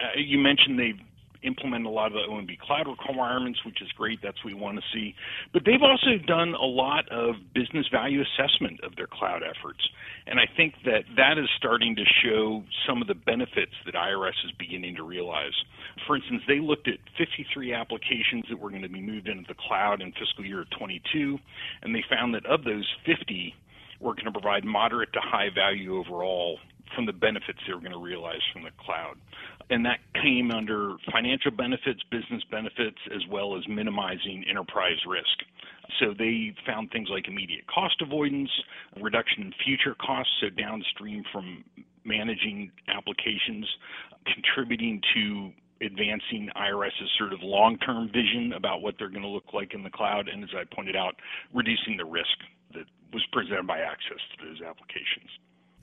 [0.00, 1.00] uh, you mentioned they've
[1.42, 4.20] implement a lot of the OMB cloud requirements, which is great.
[4.22, 5.14] That's what we want to see.
[5.52, 9.80] But they've also done a lot of business value assessment of their cloud efforts.
[10.26, 14.36] And I think that that is starting to show some of the benefits that IRS
[14.44, 15.54] is beginning to realize.
[16.06, 19.54] For instance, they looked at 53 applications that were going to be moved into the
[19.54, 21.38] cloud in fiscal year 22,
[21.82, 23.54] and they found that of those 50
[24.00, 26.58] were going to provide moderate to high value overall
[26.94, 29.16] from the benefits they were going to realize from the cloud.
[29.70, 35.42] And that came under financial benefits, business benefits, as well as minimizing enterprise risk.
[36.00, 38.50] So they found things like immediate cost avoidance,
[39.00, 41.64] reduction in future costs, so downstream from
[42.04, 43.66] managing applications,
[44.32, 45.52] contributing to
[45.84, 49.82] advancing IRS's sort of long term vision about what they're going to look like in
[49.82, 51.16] the cloud, and as I pointed out,
[51.52, 52.38] reducing the risk
[52.74, 55.30] that was presented by access to those applications.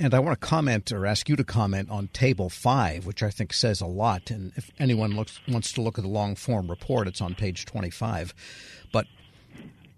[0.03, 3.29] And I want to comment or ask you to comment on Table 5, which I
[3.29, 4.31] think says a lot.
[4.31, 7.65] And if anyone looks, wants to look at the long form report, it's on page
[7.65, 8.33] 25.
[8.91, 9.07] But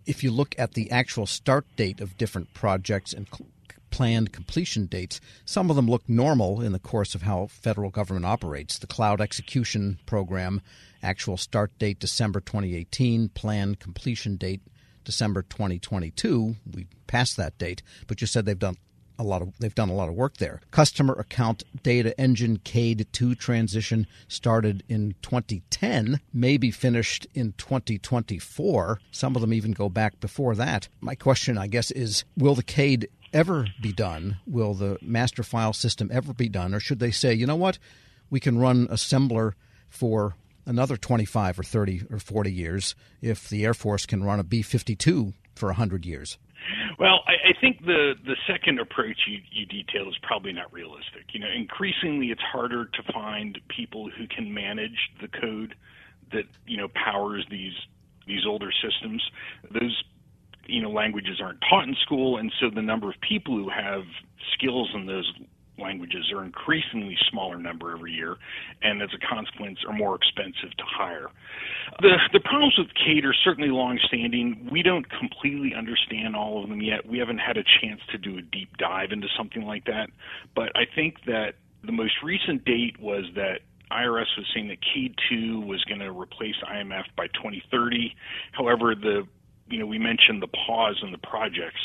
[0.06, 3.50] if you look at the actual start date of different projects and cl-
[3.90, 8.28] planned completion dates, some of them look normal in the course of how federal government
[8.28, 8.78] operates.
[8.78, 10.62] The Cloud Execution Program,
[11.02, 14.62] actual start date December 2018, planned completion date
[15.04, 16.58] December 2022.
[16.72, 18.78] We passed that date, but you said they've done
[19.18, 20.62] a lot of they've done a lot of work there.
[20.72, 29.00] Customer account data engine CADE 2 transition started in 2010, maybe finished in 2024.
[29.12, 30.88] Some of them even go back before that.
[31.02, 34.38] My question, I guess, is will the CADE ever be done?
[34.48, 36.74] Will the master file system ever be done?
[36.74, 37.78] Or should they say, you know what,
[38.30, 39.54] we can run assembler
[39.90, 44.44] for another 25 or 30 or 40 years if the Air Force can run a
[44.44, 46.38] B 52 for 100 years?
[47.00, 51.34] Well, I, I think the the second approach you, you detail is probably not realistic.
[51.34, 55.76] You know, increasingly it's harder to find people who can manage the code
[56.32, 57.74] that you know powers these
[58.28, 59.24] these older systems.
[59.72, 60.04] Those
[60.68, 64.04] you know languages aren't taught in school, and so the number of people who have
[64.54, 65.32] skills in those
[65.78, 68.38] languages are increasingly smaller number every year,
[68.82, 71.30] and as a consequence, are more expensive to hire.
[72.02, 74.70] The the problems with CADE are certainly longstanding.
[74.72, 77.06] We don't completely understand all of them yet.
[77.08, 80.10] We haven't had a chance to do a deep dive into something like that,
[80.56, 83.60] but I think that the most recent date was that
[83.92, 88.16] IRS was saying that CADE 2 was going to replace IMF by 2030.
[88.52, 89.28] However, the
[89.68, 91.82] you know we mentioned the pause in the projects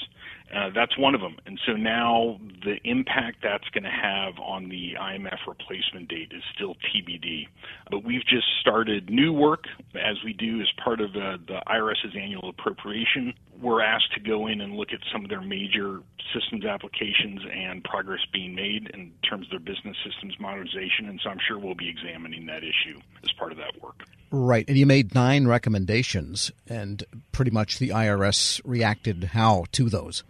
[0.55, 1.37] uh, that's one of them.
[1.47, 6.43] And so now the impact that's going to have on the IMF replacement date is
[6.55, 7.47] still TBD.
[7.91, 12.17] But we've just started new work as we do as part of uh, the IRS's
[12.17, 13.33] annual appropriation.
[13.61, 16.01] We're asked to go in and look at some of their major
[16.35, 21.09] systems applications and progress being made in terms of their business systems modernization.
[21.09, 24.03] And so I'm sure we'll be examining that issue as part of that work.
[24.33, 24.65] Right.
[24.69, 30.23] And you made nine recommendations, and pretty much the IRS reacted how to those?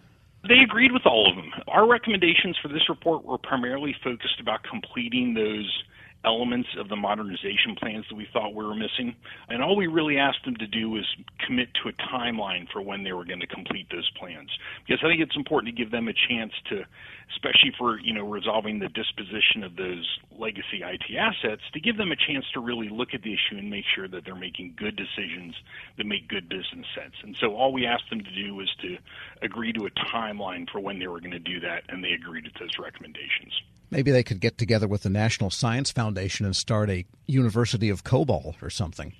[0.49, 1.51] They agreed with all of them.
[1.69, 5.83] Our recommendations for this report were primarily focused about completing those
[6.25, 9.15] elements of the modernization plans that we thought we were missing.
[9.49, 11.07] And all we really asked them to do was
[11.47, 14.51] commit to a timeline for when they were going to complete those plans.
[14.87, 16.85] Because I think it's important to give them a chance to,
[17.33, 20.07] especially for, you know, resolving the disposition of those
[20.37, 23.71] legacy IT assets, to give them a chance to really look at the issue and
[23.71, 25.55] make sure that they're making good decisions
[25.97, 27.15] that make good business sense.
[27.23, 28.99] And so all we asked them to do was to
[29.41, 32.45] agree to a timeline for when they were going to do that, and they agreed
[32.45, 33.53] to those recommendations.
[33.91, 38.05] Maybe they could get together with the National Science Foundation and start a University of
[38.05, 39.13] COBOL or something.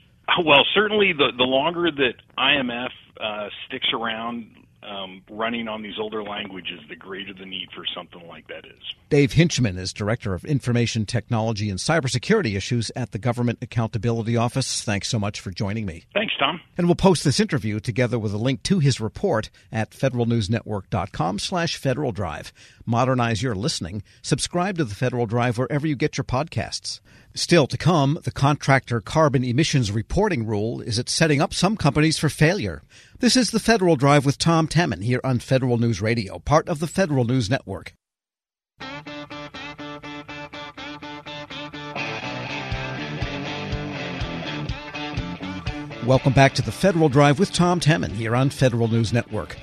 [0.45, 4.47] Well, certainly the the longer that IMF uh, sticks around
[4.83, 8.83] um, running on these older languages, the greater the need for something like that is.
[9.09, 14.83] Dave Hinchman is Director of Information Technology and Cybersecurity Issues at the Government Accountability Office.
[14.83, 16.05] Thanks so much for joining me.
[16.15, 16.61] Thanks, Tom.
[16.79, 21.77] And we'll post this interview together with a link to his report at federalnewsnetwork.com slash
[21.77, 22.53] Federal Drive.
[22.87, 24.03] Modernize your listening.
[24.23, 27.01] Subscribe to the Federal Drive wherever you get your podcasts.
[27.35, 32.19] Still to come, the contractor carbon emissions reporting rule is it setting up some companies
[32.19, 32.83] for failure.
[33.21, 36.81] This is the Federal Drive with Tom Temin here on Federal News Radio, part of
[36.81, 37.95] the Federal News Network.
[46.05, 49.57] Welcome back to the Federal Drive with Tom Temin here on Federal News Network.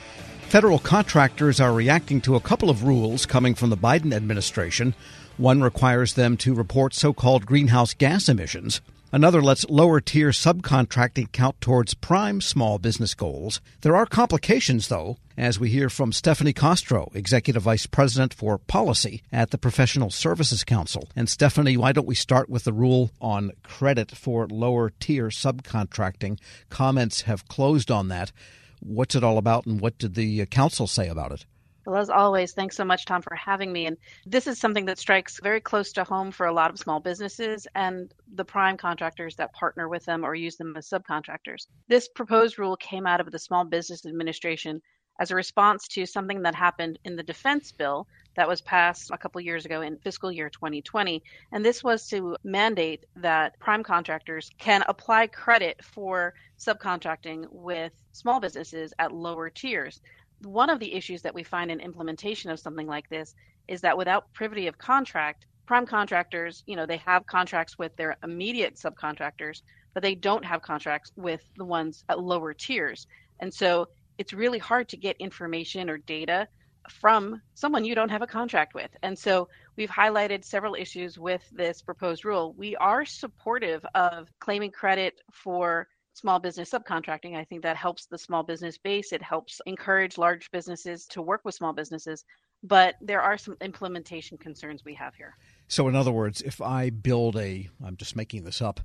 [0.49, 4.95] Federal contractors are reacting to a couple of rules coming from the Biden administration
[5.37, 8.81] one requires them to report so called greenhouse gas emissions.
[9.11, 13.61] Another lets lower tier subcontracting count towards prime small business goals.
[13.81, 19.21] There are complications, though, as we hear from Stephanie Castro, Executive Vice President for Policy
[19.31, 21.07] at the Professional Services Council.
[21.15, 26.39] And Stephanie, why don't we start with the rule on credit for lower tier subcontracting?
[26.69, 28.31] Comments have closed on that.
[28.79, 31.45] What's it all about, and what did the uh, council say about it?
[31.87, 33.85] Well, as always, thanks so much, Tom, for having me.
[33.85, 36.99] And this is something that strikes very close to home for a lot of small
[36.99, 41.67] businesses and the prime contractors that partner with them or use them as subcontractors.
[41.87, 44.81] This proposed rule came out of the Small Business Administration
[45.19, 49.17] as a response to something that happened in the defense bill that was passed a
[49.17, 51.23] couple years ago in fiscal year 2020.
[51.51, 58.39] And this was to mandate that prime contractors can apply credit for subcontracting with small
[58.39, 60.01] businesses at lower tiers
[60.43, 63.35] one of the issues that we find in implementation of something like this
[63.67, 68.15] is that without privity of contract, prime contractors, you know, they have contracts with their
[68.23, 69.61] immediate subcontractors,
[69.93, 73.07] but they don't have contracts with the ones at lower tiers.
[73.39, 76.47] And so it's really hard to get information or data
[76.89, 78.89] from someone you don't have a contract with.
[79.03, 82.53] And so we've highlighted several issues with this proposed rule.
[82.57, 87.35] We are supportive of claiming credit for small business subcontracting.
[87.35, 89.11] I think that helps the small business base.
[89.11, 92.23] It helps encourage large businesses to work with small businesses.
[92.63, 95.37] But there are some implementation concerns we have here.
[95.67, 98.79] So, in other words, if I build a, I'm just making this up,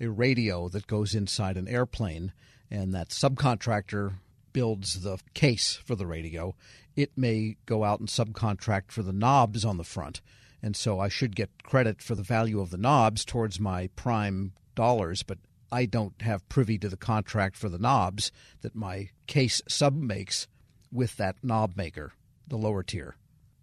[0.00, 2.32] a radio that goes inside an airplane
[2.70, 4.14] and that subcontractor
[4.58, 6.52] builds the case for the radio,
[6.96, 10.20] it may go out and subcontract for the knobs on the front.
[10.60, 14.54] And so I should get credit for the value of the knobs towards my prime
[14.74, 15.38] dollars, but
[15.70, 20.48] I don't have privy to the contract for the knobs that my case sub makes
[20.90, 22.14] with that knob maker,
[22.48, 23.14] the lower tier.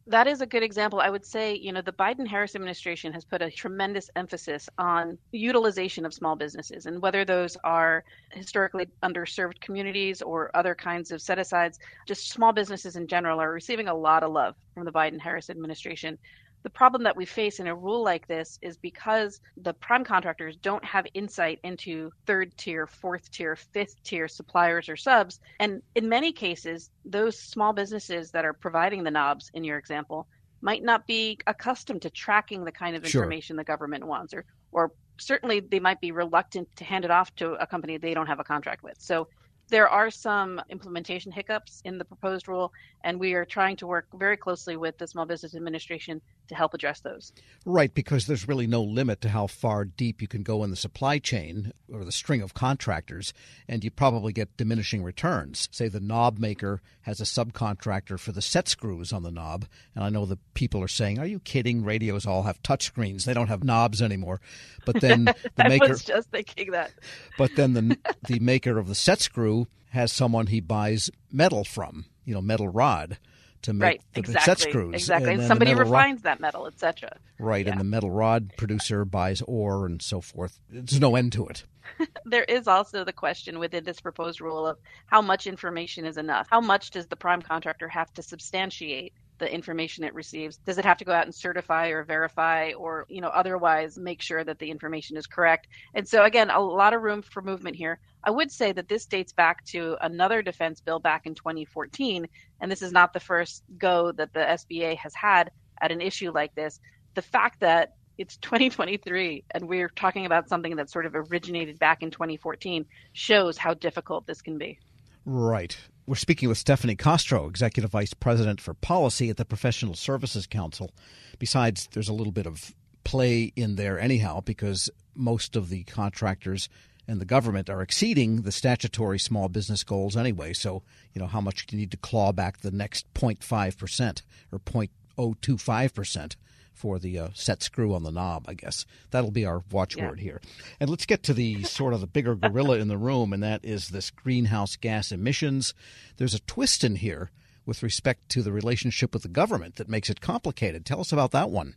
[0.07, 0.99] That is a good example.
[0.99, 5.17] I would say, you know, the Biden Harris administration has put a tremendous emphasis on
[5.31, 11.23] utilization of small businesses and whether those are historically underserved communities or other kinds of
[11.23, 14.91] set asides, just small businesses in general are receiving a lot of love from the
[14.91, 16.19] Biden Harris administration.
[16.65, 20.57] The problem that we face in a rule like this is because the prime contractors
[20.57, 25.39] don't have insight into third tier, fourth tier, fifth tier suppliers or subs.
[25.59, 30.25] And in many cases, those small businesses that are providing the knobs in your example
[30.61, 33.61] might not be accustomed to tracking the kind of information sure.
[33.61, 37.53] the government wants or or certainly they might be reluctant to hand it off to
[37.61, 38.95] a company they don't have a contract with.
[38.97, 39.27] So
[39.69, 42.71] there are some implementation hiccups in the proposed rule,
[43.03, 46.73] and we are trying to work very closely with the Small Business Administration to help
[46.73, 47.33] address those.
[47.65, 50.75] Right, because there's really no limit to how far deep you can go in the
[50.75, 53.33] supply chain or the string of contractors,
[53.67, 55.67] and you probably get diminishing returns.
[55.71, 60.03] Say the knob maker has a subcontractor for the set screws on the knob, and
[60.03, 61.83] I know the people are saying, "Are you kidding?
[61.83, 64.41] Radios all have touch screens; they don't have knobs anymore."
[64.85, 65.25] But then
[65.55, 66.91] the maker was just thinking that.
[67.37, 72.05] But then the the maker of the set screw has someone he buys metal from,
[72.25, 73.17] you know, metal rod
[73.65, 74.93] to make right, the exactly, set screws.
[74.95, 75.33] Exactly.
[75.33, 77.17] And somebody refines rod, that metal, etc.
[77.39, 77.71] Right, yeah.
[77.71, 80.59] and the metal rod producer buys ore and so forth.
[80.69, 81.63] There's no end to it.
[82.25, 86.47] there is also the question within this proposed rule of how much information is enough.
[86.49, 90.57] How much does the prime contractor have to substantiate the information it receives.
[90.57, 94.21] Does it have to go out and certify or verify or you know otherwise make
[94.21, 95.67] sure that the information is correct?
[95.93, 97.99] And so again a lot of room for movement here.
[98.23, 102.27] I would say that this dates back to another defense bill back in 2014
[102.61, 106.31] and this is not the first go that the sba has had at an issue
[106.31, 106.79] like this.
[107.13, 112.01] The fact that it's 2023 and we're talking about something that sort of originated back
[112.01, 114.79] in 2014 shows how difficult this can be.
[115.25, 115.77] Right
[116.07, 120.91] we're speaking with Stephanie Castro, Executive Vice President for Policy at the Professional Services Council.
[121.39, 126.69] Besides, there's a little bit of play in there, anyhow, because most of the contractors
[127.07, 130.53] and the government are exceeding the statutory small business goals anyway.
[130.53, 130.83] So,
[131.13, 136.35] you know, how much do you need to claw back the next 0.5% or 0.025%?
[136.75, 138.85] For the uh, set screw on the knob, I guess.
[139.11, 140.23] That'll be our watchword yeah.
[140.23, 140.41] here.
[140.79, 143.63] And let's get to the sort of the bigger gorilla in the room, and that
[143.63, 145.73] is this greenhouse gas emissions.
[146.17, 147.31] There's a twist in here
[147.65, 150.85] with respect to the relationship with the government that makes it complicated.
[150.85, 151.75] Tell us about that one.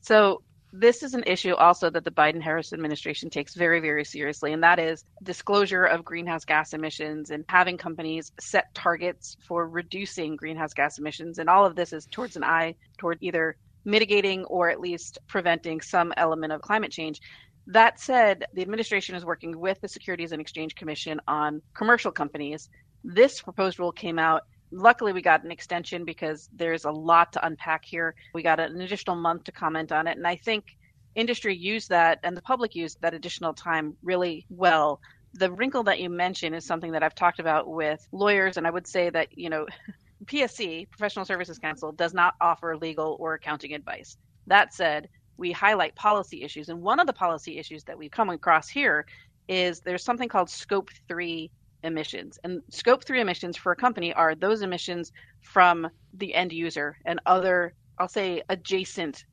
[0.00, 0.42] So,
[0.72, 4.62] this is an issue also that the Biden Harris administration takes very, very seriously, and
[4.62, 10.74] that is disclosure of greenhouse gas emissions and having companies set targets for reducing greenhouse
[10.74, 11.38] gas emissions.
[11.38, 15.80] And all of this is towards an eye toward either mitigating or at least preventing
[15.80, 17.20] some element of climate change.
[17.68, 22.68] That said, the administration is working with the Securities and Exchange Commission on commercial companies.
[23.02, 24.42] This proposed rule came out.
[24.72, 28.14] Luckily, we got an extension because there's a lot to unpack here.
[28.34, 30.16] We got an additional month to comment on it.
[30.16, 30.76] And I think
[31.14, 35.00] industry used that and the public used that additional time really well.
[35.34, 38.56] The wrinkle that you mentioned is something that I've talked about with lawyers.
[38.56, 39.66] And I would say that, you know,
[40.24, 44.16] PSC, Professional Services Council, does not offer legal or accounting advice.
[44.46, 46.68] That said, we highlight policy issues.
[46.68, 49.06] And one of the policy issues that we've come across here
[49.48, 51.50] is there's something called scope three
[51.82, 52.38] emissions.
[52.42, 55.12] And scope three emissions for a company are those emissions
[55.42, 59.24] from the end user and other, I'll say, adjacent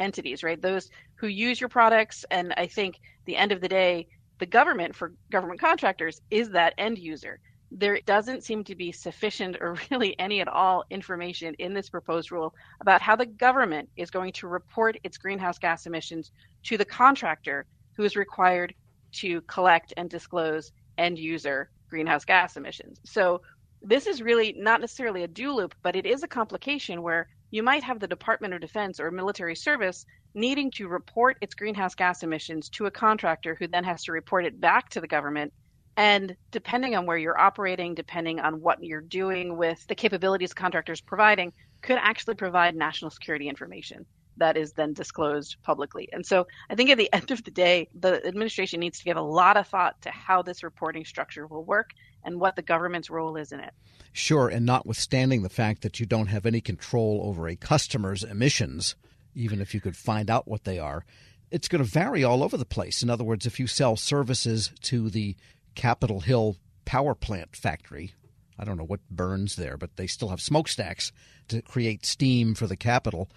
[0.00, 0.60] entities, right?
[0.60, 2.24] Those who use your products.
[2.30, 4.08] And I think the end of the day,
[4.38, 7.38] the government for government contractors is that end user
[7.78, 12.30] there doesn't seem to be sufficient or really any at all information in this proposed
[12.30, 16.32] rule about how the government is going to report its greenhouse gas emissions
[16.64, 17.66] to the contractor
[17.96, 18.74] who is required
[19.12, 23.00] to collect and disclose end user greenhouse gas emissions.
[23.04, 23.40] So
[23.82, 27.62] this is really not necessarily a do loop, but it is a complication where you
[27.62, 32.22] might have the Department of Defense or military service needing to report its greenhouse gas
[32.22, 35.52] emissions to a contractor who then has to report it back to the government
[35.96, 41.00] and depending on where you're operating, depending on what you're doing with the capabilities contractors
[41.00, 44.06] providing, could actually provide national security information
[44.38, 46.08] that is then disclosed publicly.
[46.12, 49.16] And so I think at the end of the day, the administration needs to give
[49.16, 51.90] a lot of thought to how this reporting structure will work
[52.24, 53.74] and what the government's role is in it.
[54.12, 58.94] Sure, and notwithstanding the fact that you don't have any control over a customer's emissions,
[59.34, 61.04] even if you could find out what they are,
[61.50, 63.02] it's going to vary all over the place.
[63.02, 65.36] In other words, if you sell services to the
[65.74, 68.12] Capitol Hill power plant factory.
[68.58, 71.12] I don't know what burns there, but they still have smokestacks
[71.48, 73.30] to create steam for the Capitol.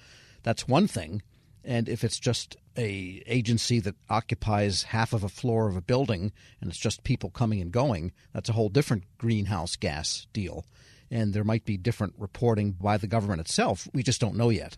[0.44, 1.22] That's one thing.
[1.64, 6.32] And if it's just a agency that occupies half of a floor of a building
[6.62, 10.66] and it's just people coming and going, that's a whole different greenhouse gas deal.
[11.12, 13.88] and there might be different reporting by the government itself.
[13.94, 14.78] We just don't know yet.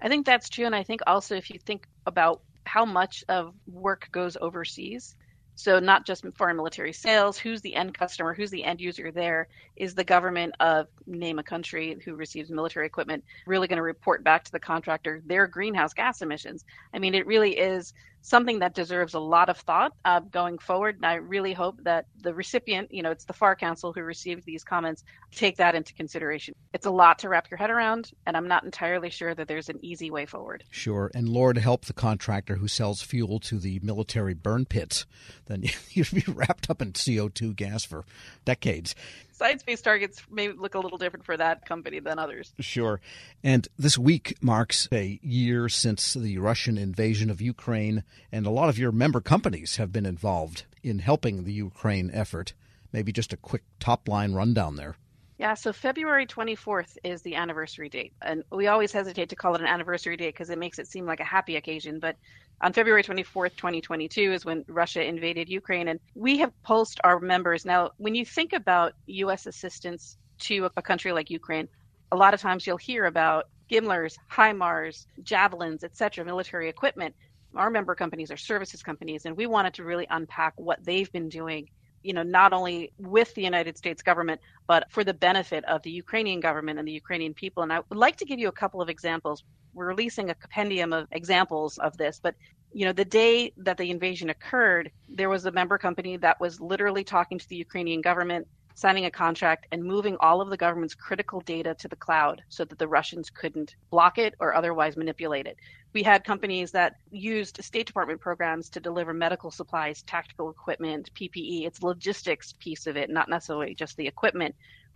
[0.00, 0.66] I think that's true.
[0.66, 5.16] And I think also if you think about how much of work goes overseas,
[5.62, 9.48] so not just foreign military sales, who's the end customer, who's the end user there?
[9.76, 14.24] Is the government of name a country who receives military equipment really going to report
[14.24, 16.64] back to the contractor their greenhouse gas emissions?
[16.92, 17.92] I mean, it really is
[18.22, 20.96] something that deserves a lot of thought uh, going forward.
[20.96, 24.46] And I really hope that the recipient, you know, it's the FAR Council who received
[24.46, 26.54] these comments, take that into consideration.
[26.72, 29.68] It's a lot to wrap your head around, and I'm not entirely sure that there's
[29.68, 30.64] an easy way forward.
[30.70, 31.10] Sure.
[31.14, 35.04] And Lord help the contractor who sells fuel to the military burn pits.
[35.46, 38.04] Then you'd be wrapped up in CO2 gas for
[38.44, 38.94] decades
[39.42, 42.52] science-based targets may look a little different for that company than others.
[42.60, 43.00] Sure.
[43.42, 48.68] And this week marks a year since the Russian invasion of Ukraine, and a lot
[48.68, 52.52] of your member companies have been involved in helping the Ukraine effort.
[52.92, 54.96] Maybe just a quick top line rundown there.
[55.42, 58.12] Yeah, so February 24th is the anniversary date.
[58.22, 61.04] And we always hesitate to call it an anniversary date because it makes it seem
[61.04, 61.98] like a happy occasion.
[61.98, 62.14] But
[62.60, 65.88] on February 24th, 2022 is when Russia invaded Ukraine.
[65.88, 67.64] And we have pulsed our members.
[67.64, 69.46] Now, when you think about U.S.
[69.46, 71.66] assistance to a country like Ukraine,
[72.12, 77.16] a lot of times you'll hear about GMLRS, HIMARS, javelins, etc., military equipment.
[77.56, 81.28] Our member companies are services companies, and we wanted to really unpack what they've been
[81.28, 81.66] doing
[82.02, 85.90] you know, not only with the United States government, but for the benefit of the
[85.90, 87.62] Ukrainian government and the Ukrainian people.
[87.62, 89.44] And I would like to give you a couple of examples.
[89.74, 92.34] We're releasing a compendium of examples of this, but
[92.74, 96.60] you know, the day that the invasion occurred, there was a member company that was
[96.60, 100.94] literally talking to the Ukrainian government signing a contract and moving all of the government's
[100.94, 105.46] critical data to the cloud so that the Russians couldn't block it or otherwise manipulate
[105.46, 105.56] it.
[105.94, 111.66] We had companies that used State Department programs to deliver medical supplies, tactical equipment, PPE.
[111.66, 114.54] It's logistics piece of it, not necessarily just the equipment.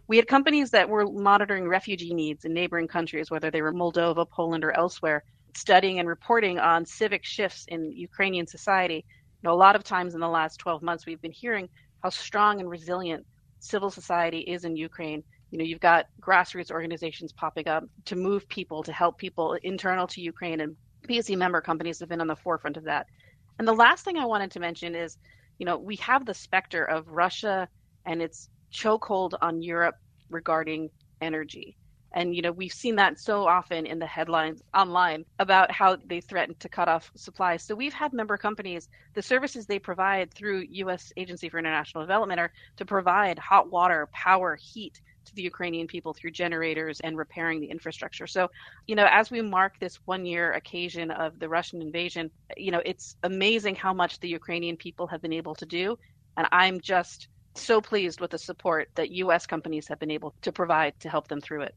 [0.09, 4.27] We had companies that were monitoring refugee needs in neighboring countries, whether they were Moldova,
[4.31, 5.23] Poland, or elsewhere,
[5.55, 9.05] studying and reporting on civic shifts in Ukrainian society.
[9.43, 11.69] You know, a lot of times in the last 12 months, we've been hearing
[12.03, 13.27] how strong and resilient
[13.59, 15.23] civil society is in Ukraine.
[15.51, 20.07] You know, you've got grassroots organizations popping up to move people, to help people internal
[20.09, 20.77] to Ukraine, and
[21.07, 23.07] PSC member companies have been on the forefront of that.
[23.59, 25.19] And the last thing I wanted to mention is,
[25.59, 27.69] you know, we have the specter of Russia
[28.05, 29.97] and its chokehold on Europe
[30.29, 30.91] regarding
[31.21, 31.77] energy.
[32.17, 36.23] And, you know, we've seen that so often in the headlines online about how they
[36.23, 37.63] threaten to cut off supplies.
[37.63, 41.13] So we've had member companies, the services they provide through U.S.
[41.19, 46.15] Agency for International Development are to provide hot water, power, heat to the Ukrainian people
[46.15, 48.27] through generators and repairing the infrastructure.
[48.27, 48.49] So,
[48.87, 52.81] you know, as we mark this one year occasion of the Russian invasion, you know,
[52.87, 55.99] it's amazing how much the Ukrainian people have been able to do.
[56.39, 59.47] And I'm just so pleased with the support that U.S.
[59.47, 61.75] companies have been able to provide to help them through it.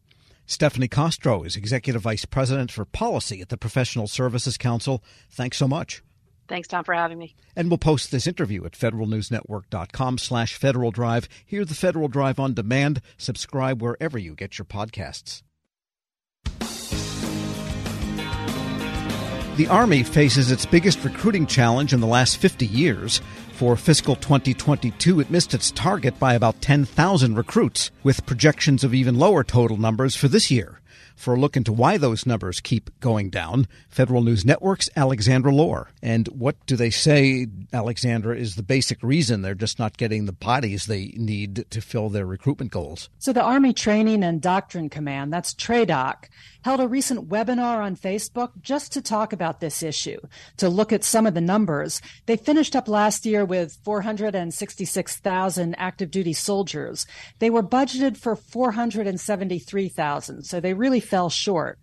[0.49, 5.03] Stephanie Castro is Executive Vice President for Policy at the Professional Services Council.
[5.29, 6.01] Thanks so much.
[6.47, 7.35] Thanks, Tom, for having me.
[7.55, 11.29] And we'll post this interview at federalnewsnetwork.com slash Federal Drive.
[11.45, 12.99] Hear the Federal Drive on demand.
[13.15, 15.43] Subscribe wherever you get your podcasts.
[19.57, 23.21] The Army faces its biggest recruiting challenge in the last 50 years.
[23.60, 29.20] For fiscal 2022, it missed its target by about 10,000 recruits, with projections of even
[29.20, 30.80] lower total numbers for this year.
[31.18, 35.89] For a look into why those numbers keep going down, Federal News Network's Alexandra Lohr.
[36.01, 40.32] And what do they say, Alexandra, is the basic reason they're just not getting the
[40.32, 43.10] bodies they need to fill their recruitment goals?
[43.20, 46.30] So the Army Training and Doctrine Command, that's TRADOC,
[46.64, 50.20] held a recent webinar on Facebook just to talk about this issue,
[50.57, 52.01] to look at some of the numbers.
[52.26, 57.05] They finished up last year with 466,000 active duty soldiers.
[57.39, 61.80] They were budgeted for 473,000, so they really fell short.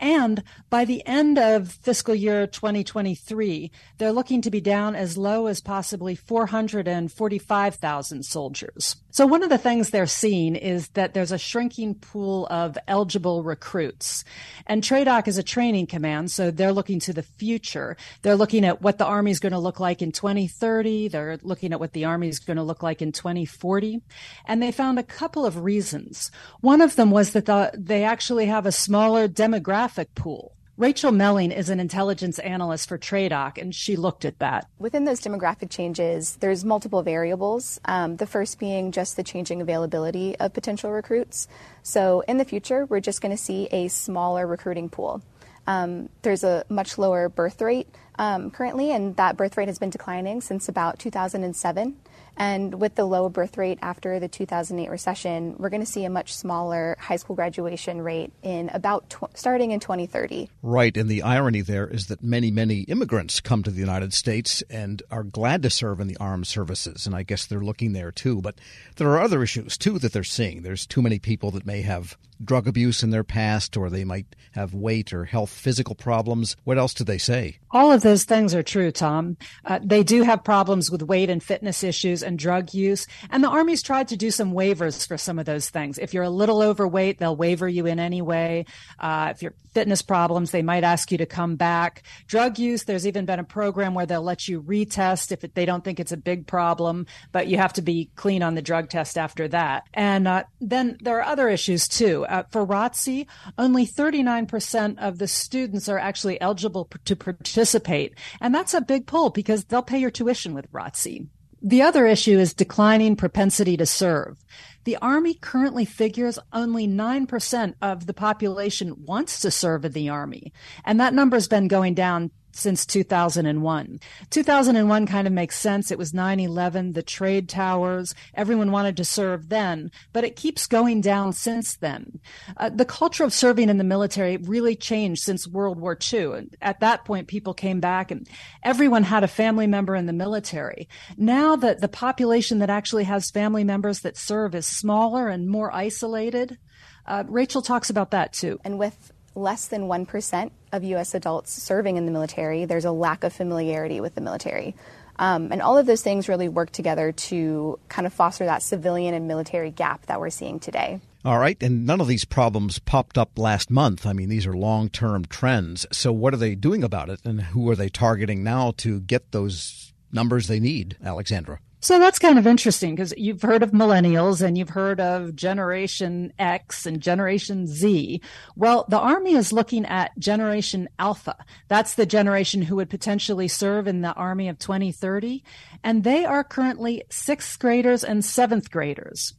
[0.00, 5.46] And by the end of fiscal year 2023, they're looking to be down as low
[5.46, 8.96] as possibly 445,000 soldiers.
[9.12, 13.42] So one of the things they're seeing is that there's a shrinking pool of eligible
[13.42, 14.24] recruits.
[14.66, 17.96] And TRADOC is a training command, so they're looking to the future.
[18.22, 21.08] They're looking at what the Army is going to look like in 2030.
[21.08, 24.00] They're looking at what the Army is going to look like in 2040.
[24.46, 26.30] And they found a couple of reasons.
[26.60, 30.52] One of them was that the, they actually have a smaller demographic pool.
[30.80, 34.66] Rachel Melling is an intelligence analyst for TRADOC, and she looked at that.
[34.78, 37.78] Within those demographic changes, there's multiple variables.
[37.84, 41.48] Um, the first being just the changing availability of potential recruits.
[41.82, 45.20] So in the future, we're just going to see a smaller recruiting pool.
[45.66, 47.88] Um, there's a much lower birth rate
[48.18, 51.96] um, currently, and that birth rate has been declining since about 2007.
[52.40, 56.10] And with the low birth rate after the 2008 recession, we're going to see a
[56.10, 60.48] much smaller high school graduation rate in about tw- starting in 2030.
[60.62, 60.96] Right.
[60.96, 65.02] And the irony there is that many, many immigrants come to the United States and
[65.10, 67.06] are glad to serve in the armed services.
[67.06, 68.40] And I guess they're looking there too.
[68.40, 68.54] But
[68.96, 70.62] there are other issues too that they're seeing.
[70.62, 74.36] There's too many people that may have drug abuse in their past, or they might
[74.52, 76.56] have weight or health physical problems.
[76.64, 77.58] What else do they say?
[77.70, 79.36] All of those things are true, Tom.
[79.64, 83.06] Uh, they do have problems with weight and fitness issues and drug use.
[83.30, 85.98] And the Army's tried to do some waivers for some of those things.
[85.98, 88.64] If you're a little overweight, they'll waiver you in any way.
[88.98, 92.02] Uh, if you're fitness problems, they might ask you to come back.
[92.26, 95.84] Drug use, there's even been a program where they'll let you retest if they don't
[95.84, 99.16] think it's a big problem, but you have to be clean on the drug test
[99.16, 99.84] after that.
[99.94, 102.26] And uh, then there are other issues too.
[102.30, 103.26] Uh, for ROTC,
[103.58, 108.14] only 39% of the students are actually eligible to participate.
[108.40, 111.26] And that's a big pull because they'll pay your tuition with ROTC.
[111.62, 114.38] The other issue is declining propensity to serve.
[114.84, 120.54] The Army currently figures only 9% of the population wants to serve in the Army.
[120.86, 124.00] And that number has been going down since 2001.
[124.30, 125.90] 2001 kind of makes sense.
[125.90, 128.14] It was 9-11, the trade towers.
[128.34, 132.20] Everyone wanted to serve then, but it keeps going down since then.
[132.56, 136.32] Uh, the culture of serving in the military really changed since World War II.
[136.32, 138.28] And at that point, people came back and
[138.62, 140.88] everyone had a family member in the military.
[141.16, 145.74] Now that the population that actually has family members that serve is smaller and more
[145.74, 146.58] isolated,
[147.06, 148.58] uh, Rachel talks about that too.
[148.64, 151.14] And with less than 1% of U.S.
[151.14, 154.74] adults serving in the military, there's a lack of familiarity with the military.
[155.20, 159.12] Um, and all of those things really work together to kind of foster that civilian
[159.12, 161.00] and military gap that we're seeing today.
[161.24, 161.62] All right.
[161.62, 164.06] And none of these problems popped up last month.
[164.06, 165.86] I mean, these are long term trends.
[165.92, 167.20] So, what are they doing about it?
[167.24, 171.60] And who are they targeting now to get those numbers they need, Alexandra?
[171.82, 176.30] So that's kind of interesting because you've heard of millennials and you've heard of Generation
[176.38, 178.20] X and Generation Z.
[178.54, 181.36] Well, the Army is looking at Generation Alpha.
[181.68, 185.42] That's the generation who would potentially serve in the Army of 2030.
[185.82, 189.32] And they are currently sixth graders and seventh graders.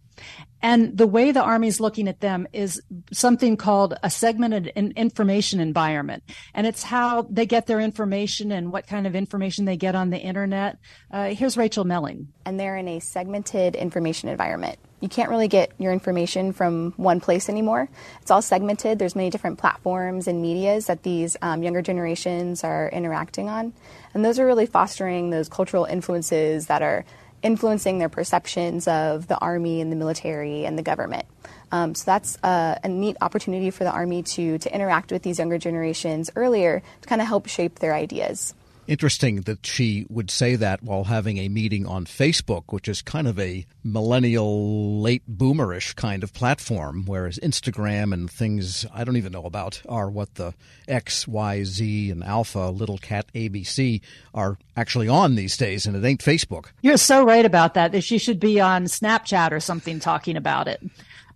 [0.62, 2.82] And the way the Army's looking at them is
[3.12, 6.24] something called a segmented information environment.
[6.54, 10.10] And it's how they get their information and what kind of information they get on
[10.10, 10.78] the internet.
[11.10, 12.28] Uh, here's Rachel Melling.
[12.46, 14.78] And they're in a segmented information environment.
[15.00, 17.90] You can't really get your information from one place anymore.
[18.22, 19.00] It's all segmented.
[19.00, 23.74] There's many different platforms and medias that these um, younger generations are interacting on.
[24.14, 27.04] And those are really fostering those cultural influences that are
[27.44, 31.26] influencing their perceptions of the Army and the military and the government.
[31.72, 35.40] Um, so that's a, a, neat opportunity for the Army to, to interact with these
[35.40, 38.54] younger generations earlier to kind of help shape their ideas.
[38.88, 43.28] Interesting that she would say that while having a meeting on Facebook, which is kind
[43.28, 49.32] of a millennial, late boomerish kind of platform, whereas Instagram and things I don't even
[49.32, 50.54] know about are what the
[50.88, 54.02] X, Y, Z, and Alpha, Little Cat, ABC
[54.34, 56.68] are actually on these days, and it ain't Facebook.
[56.82, 57.92] You're so right about that.
[57.92, 60.82] That she should be on Snapchat or something talking about it.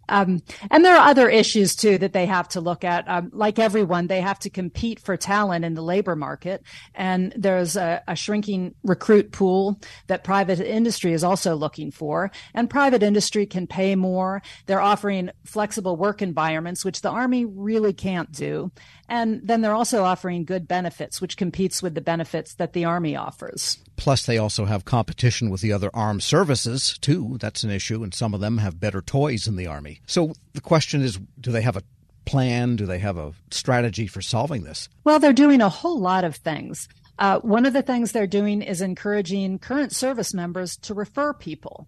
[0.10, 3.08] Um, and there are other issues too that they have to look at.
[3.08, 6.64] Um, like everyone, they have to compete for talent in the labor market.
[6.93, 12.32] And there's a, a, shrinking recruit pool that private industry is also looking for.
[12.53, 14.41] And private industry can pay more.
[14.66, 18.72] They're offering flexible work environments, which the Army really can't do.
[19.08, 23.16] And then they're also offering good benefits, which competes with the benefits that the Army
[23.16, 23.78] offers.
[23.97, 27.38] Plus, they also have competition with the other armed services, too.
[27.39, 30.01] That's an issue, and some of them have better toys than the Army.
[30.08, 31.84] So the question is do they have a
[32.26, 32.76] plan?
[32.76, 34.89] Do they have a strategy for solving this?
[35.03, 36.89] Well, they're doing a whole lot of things.
[37.18, 41.88] Uh, one of the things they're doing is encouraging current service members to refer people.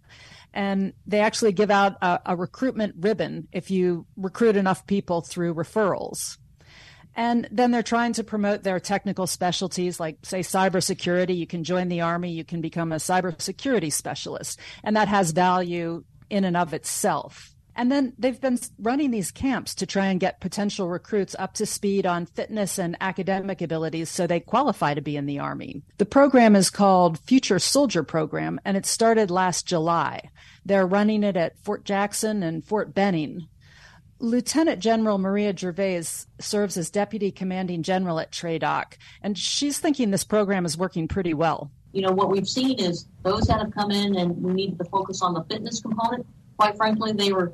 [0.54, 5.56] And they actually give out a, a recruitment ribbon if you recruit enough people through
[5.56, 6.38] referrals.
[7.18, 11.36] And then they're trying to promote their technical specialties, like, say, cybersecurity.
[11.36, 16.04] You can join the Army, you can become a cybersecurity specialist, and that has value
[16.30, 17.56] in and of itself.
[17.76, 21.66] And then they've been running these camps to try and get potential recruits up to
[21.66, 25.84] speed on fitness and academic abilities so they qualify to be in the Army.
[25.98, 30.30] The program is called Future Soldier Program, and it started last July.
[30.66, 33.48] They're running it at Fort Jackson and Fort Benning.
[34.20, 40.24] Lieutenant General Maria Gervais serves as Deputy Commanding General at TRADOC, and she's thinking this
[40.24, 41.72] program is working pretty well.
[41.94, 44.86] You know, what we've seen is those that have come in and we needed to
[44.86, 46.26] focus on the fitness component,
[46.58, 47.54] quite frankly, they were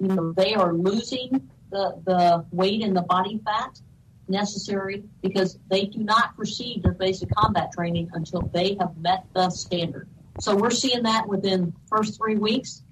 [0.00, 3.80] you know, they are losing the, the weight and the body fat
[4.28, 9.50] necessary because they do not proceed to basic combat training until they have met the
[9.50, 10.08] standard.
[10.40, 12.82] So we're seeing that within first three weeks.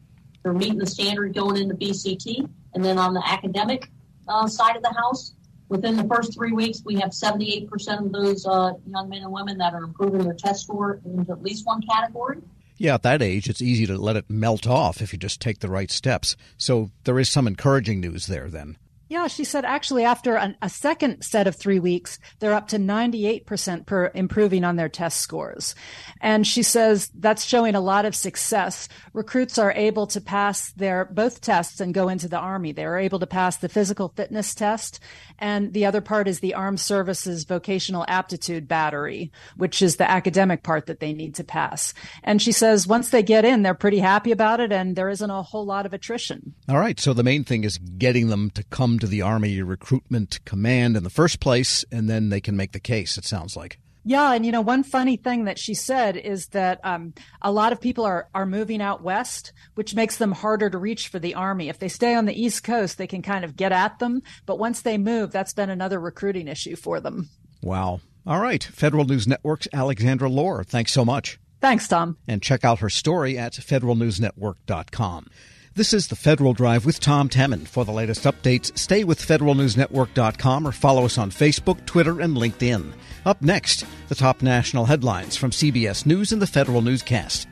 [0.43, 2.49] They're meeting the standard going into BCT.
[2.75, 3.91] And then on the academic
[4.29, 5.35] uh, side of the house,
[5.69, 9.59] within the first three weeks, we have 78% of those uh, young men and women
[9.59, 12.39] that are improving their test score into at least one category.
[12.79, 15.61] Yeah, at that age, it's easy to let it melt off if you just take
[15.61, 16.37] the right steps.
[16.57, 18.77] So there is some encouraging news there then.
[19.13, 22.79] Yeah, she said actually after an, a second set of three weeks, they're up to
[22.79, 25.75] 98% per improving on their test scores.
[26.23, 28.89] And she says that's showing a lot of success.
[29.13, 32.73] Recruits are able to pass their both tests and go into the army.
[32.73, 34.99] They're able to pass the physical fitness test.
[35.39, 40.63] And the other part is the armed services vocational aptitude battery, which is the academic
[40.63, 41.93] part that they need to pass.
[42.25, 45.31] And she says once they get in, they're pretty happy about it and there isn't
[45.31, 46.55] a whole lot of attrition.
[46.67, 46.99] All right.
[46.99, 51.03] So the main thing is getting them to come to the Army recruitment command in
[51.03, 53.81] the first place, and then they can make the case, it sounds like.
[54.05, 57.73] Yeah, and you know, one funny thing that she said is that um, a lot
[57.73, 61.35] of people are are moving out west, which makes them harder to reach for the
[61.35, 61.69] army.
[61.69, 64.61] If they stay on the East Coast, they can kind of get at them, but
[64.61, 67.29] once they move, that's been another recruiting issue for them.
[67.61, 68.01] Wow.
[68.25, 70.63] All right, Federal News Network's Alexandra Lohr.
[70.63, 71.41] Thanks so much.
[71.61, 72.19] Thanks, Tom.
[72.29, 75.27] And check out her story at federalnewsnetwork.com.
[75.75, 77.67] This is the Federal Drive with Tom Temin.
[77.67, 82.93] For the latest updates, stay with federalnewsnetwork.com or follow us on Facebook, Twitter, and LinkedIn.
[83.25, 87.49] Up next, the top national headlines from CBS News and the Federal Newscast.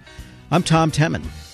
[0.50, 1.49] I'm Tom Temin.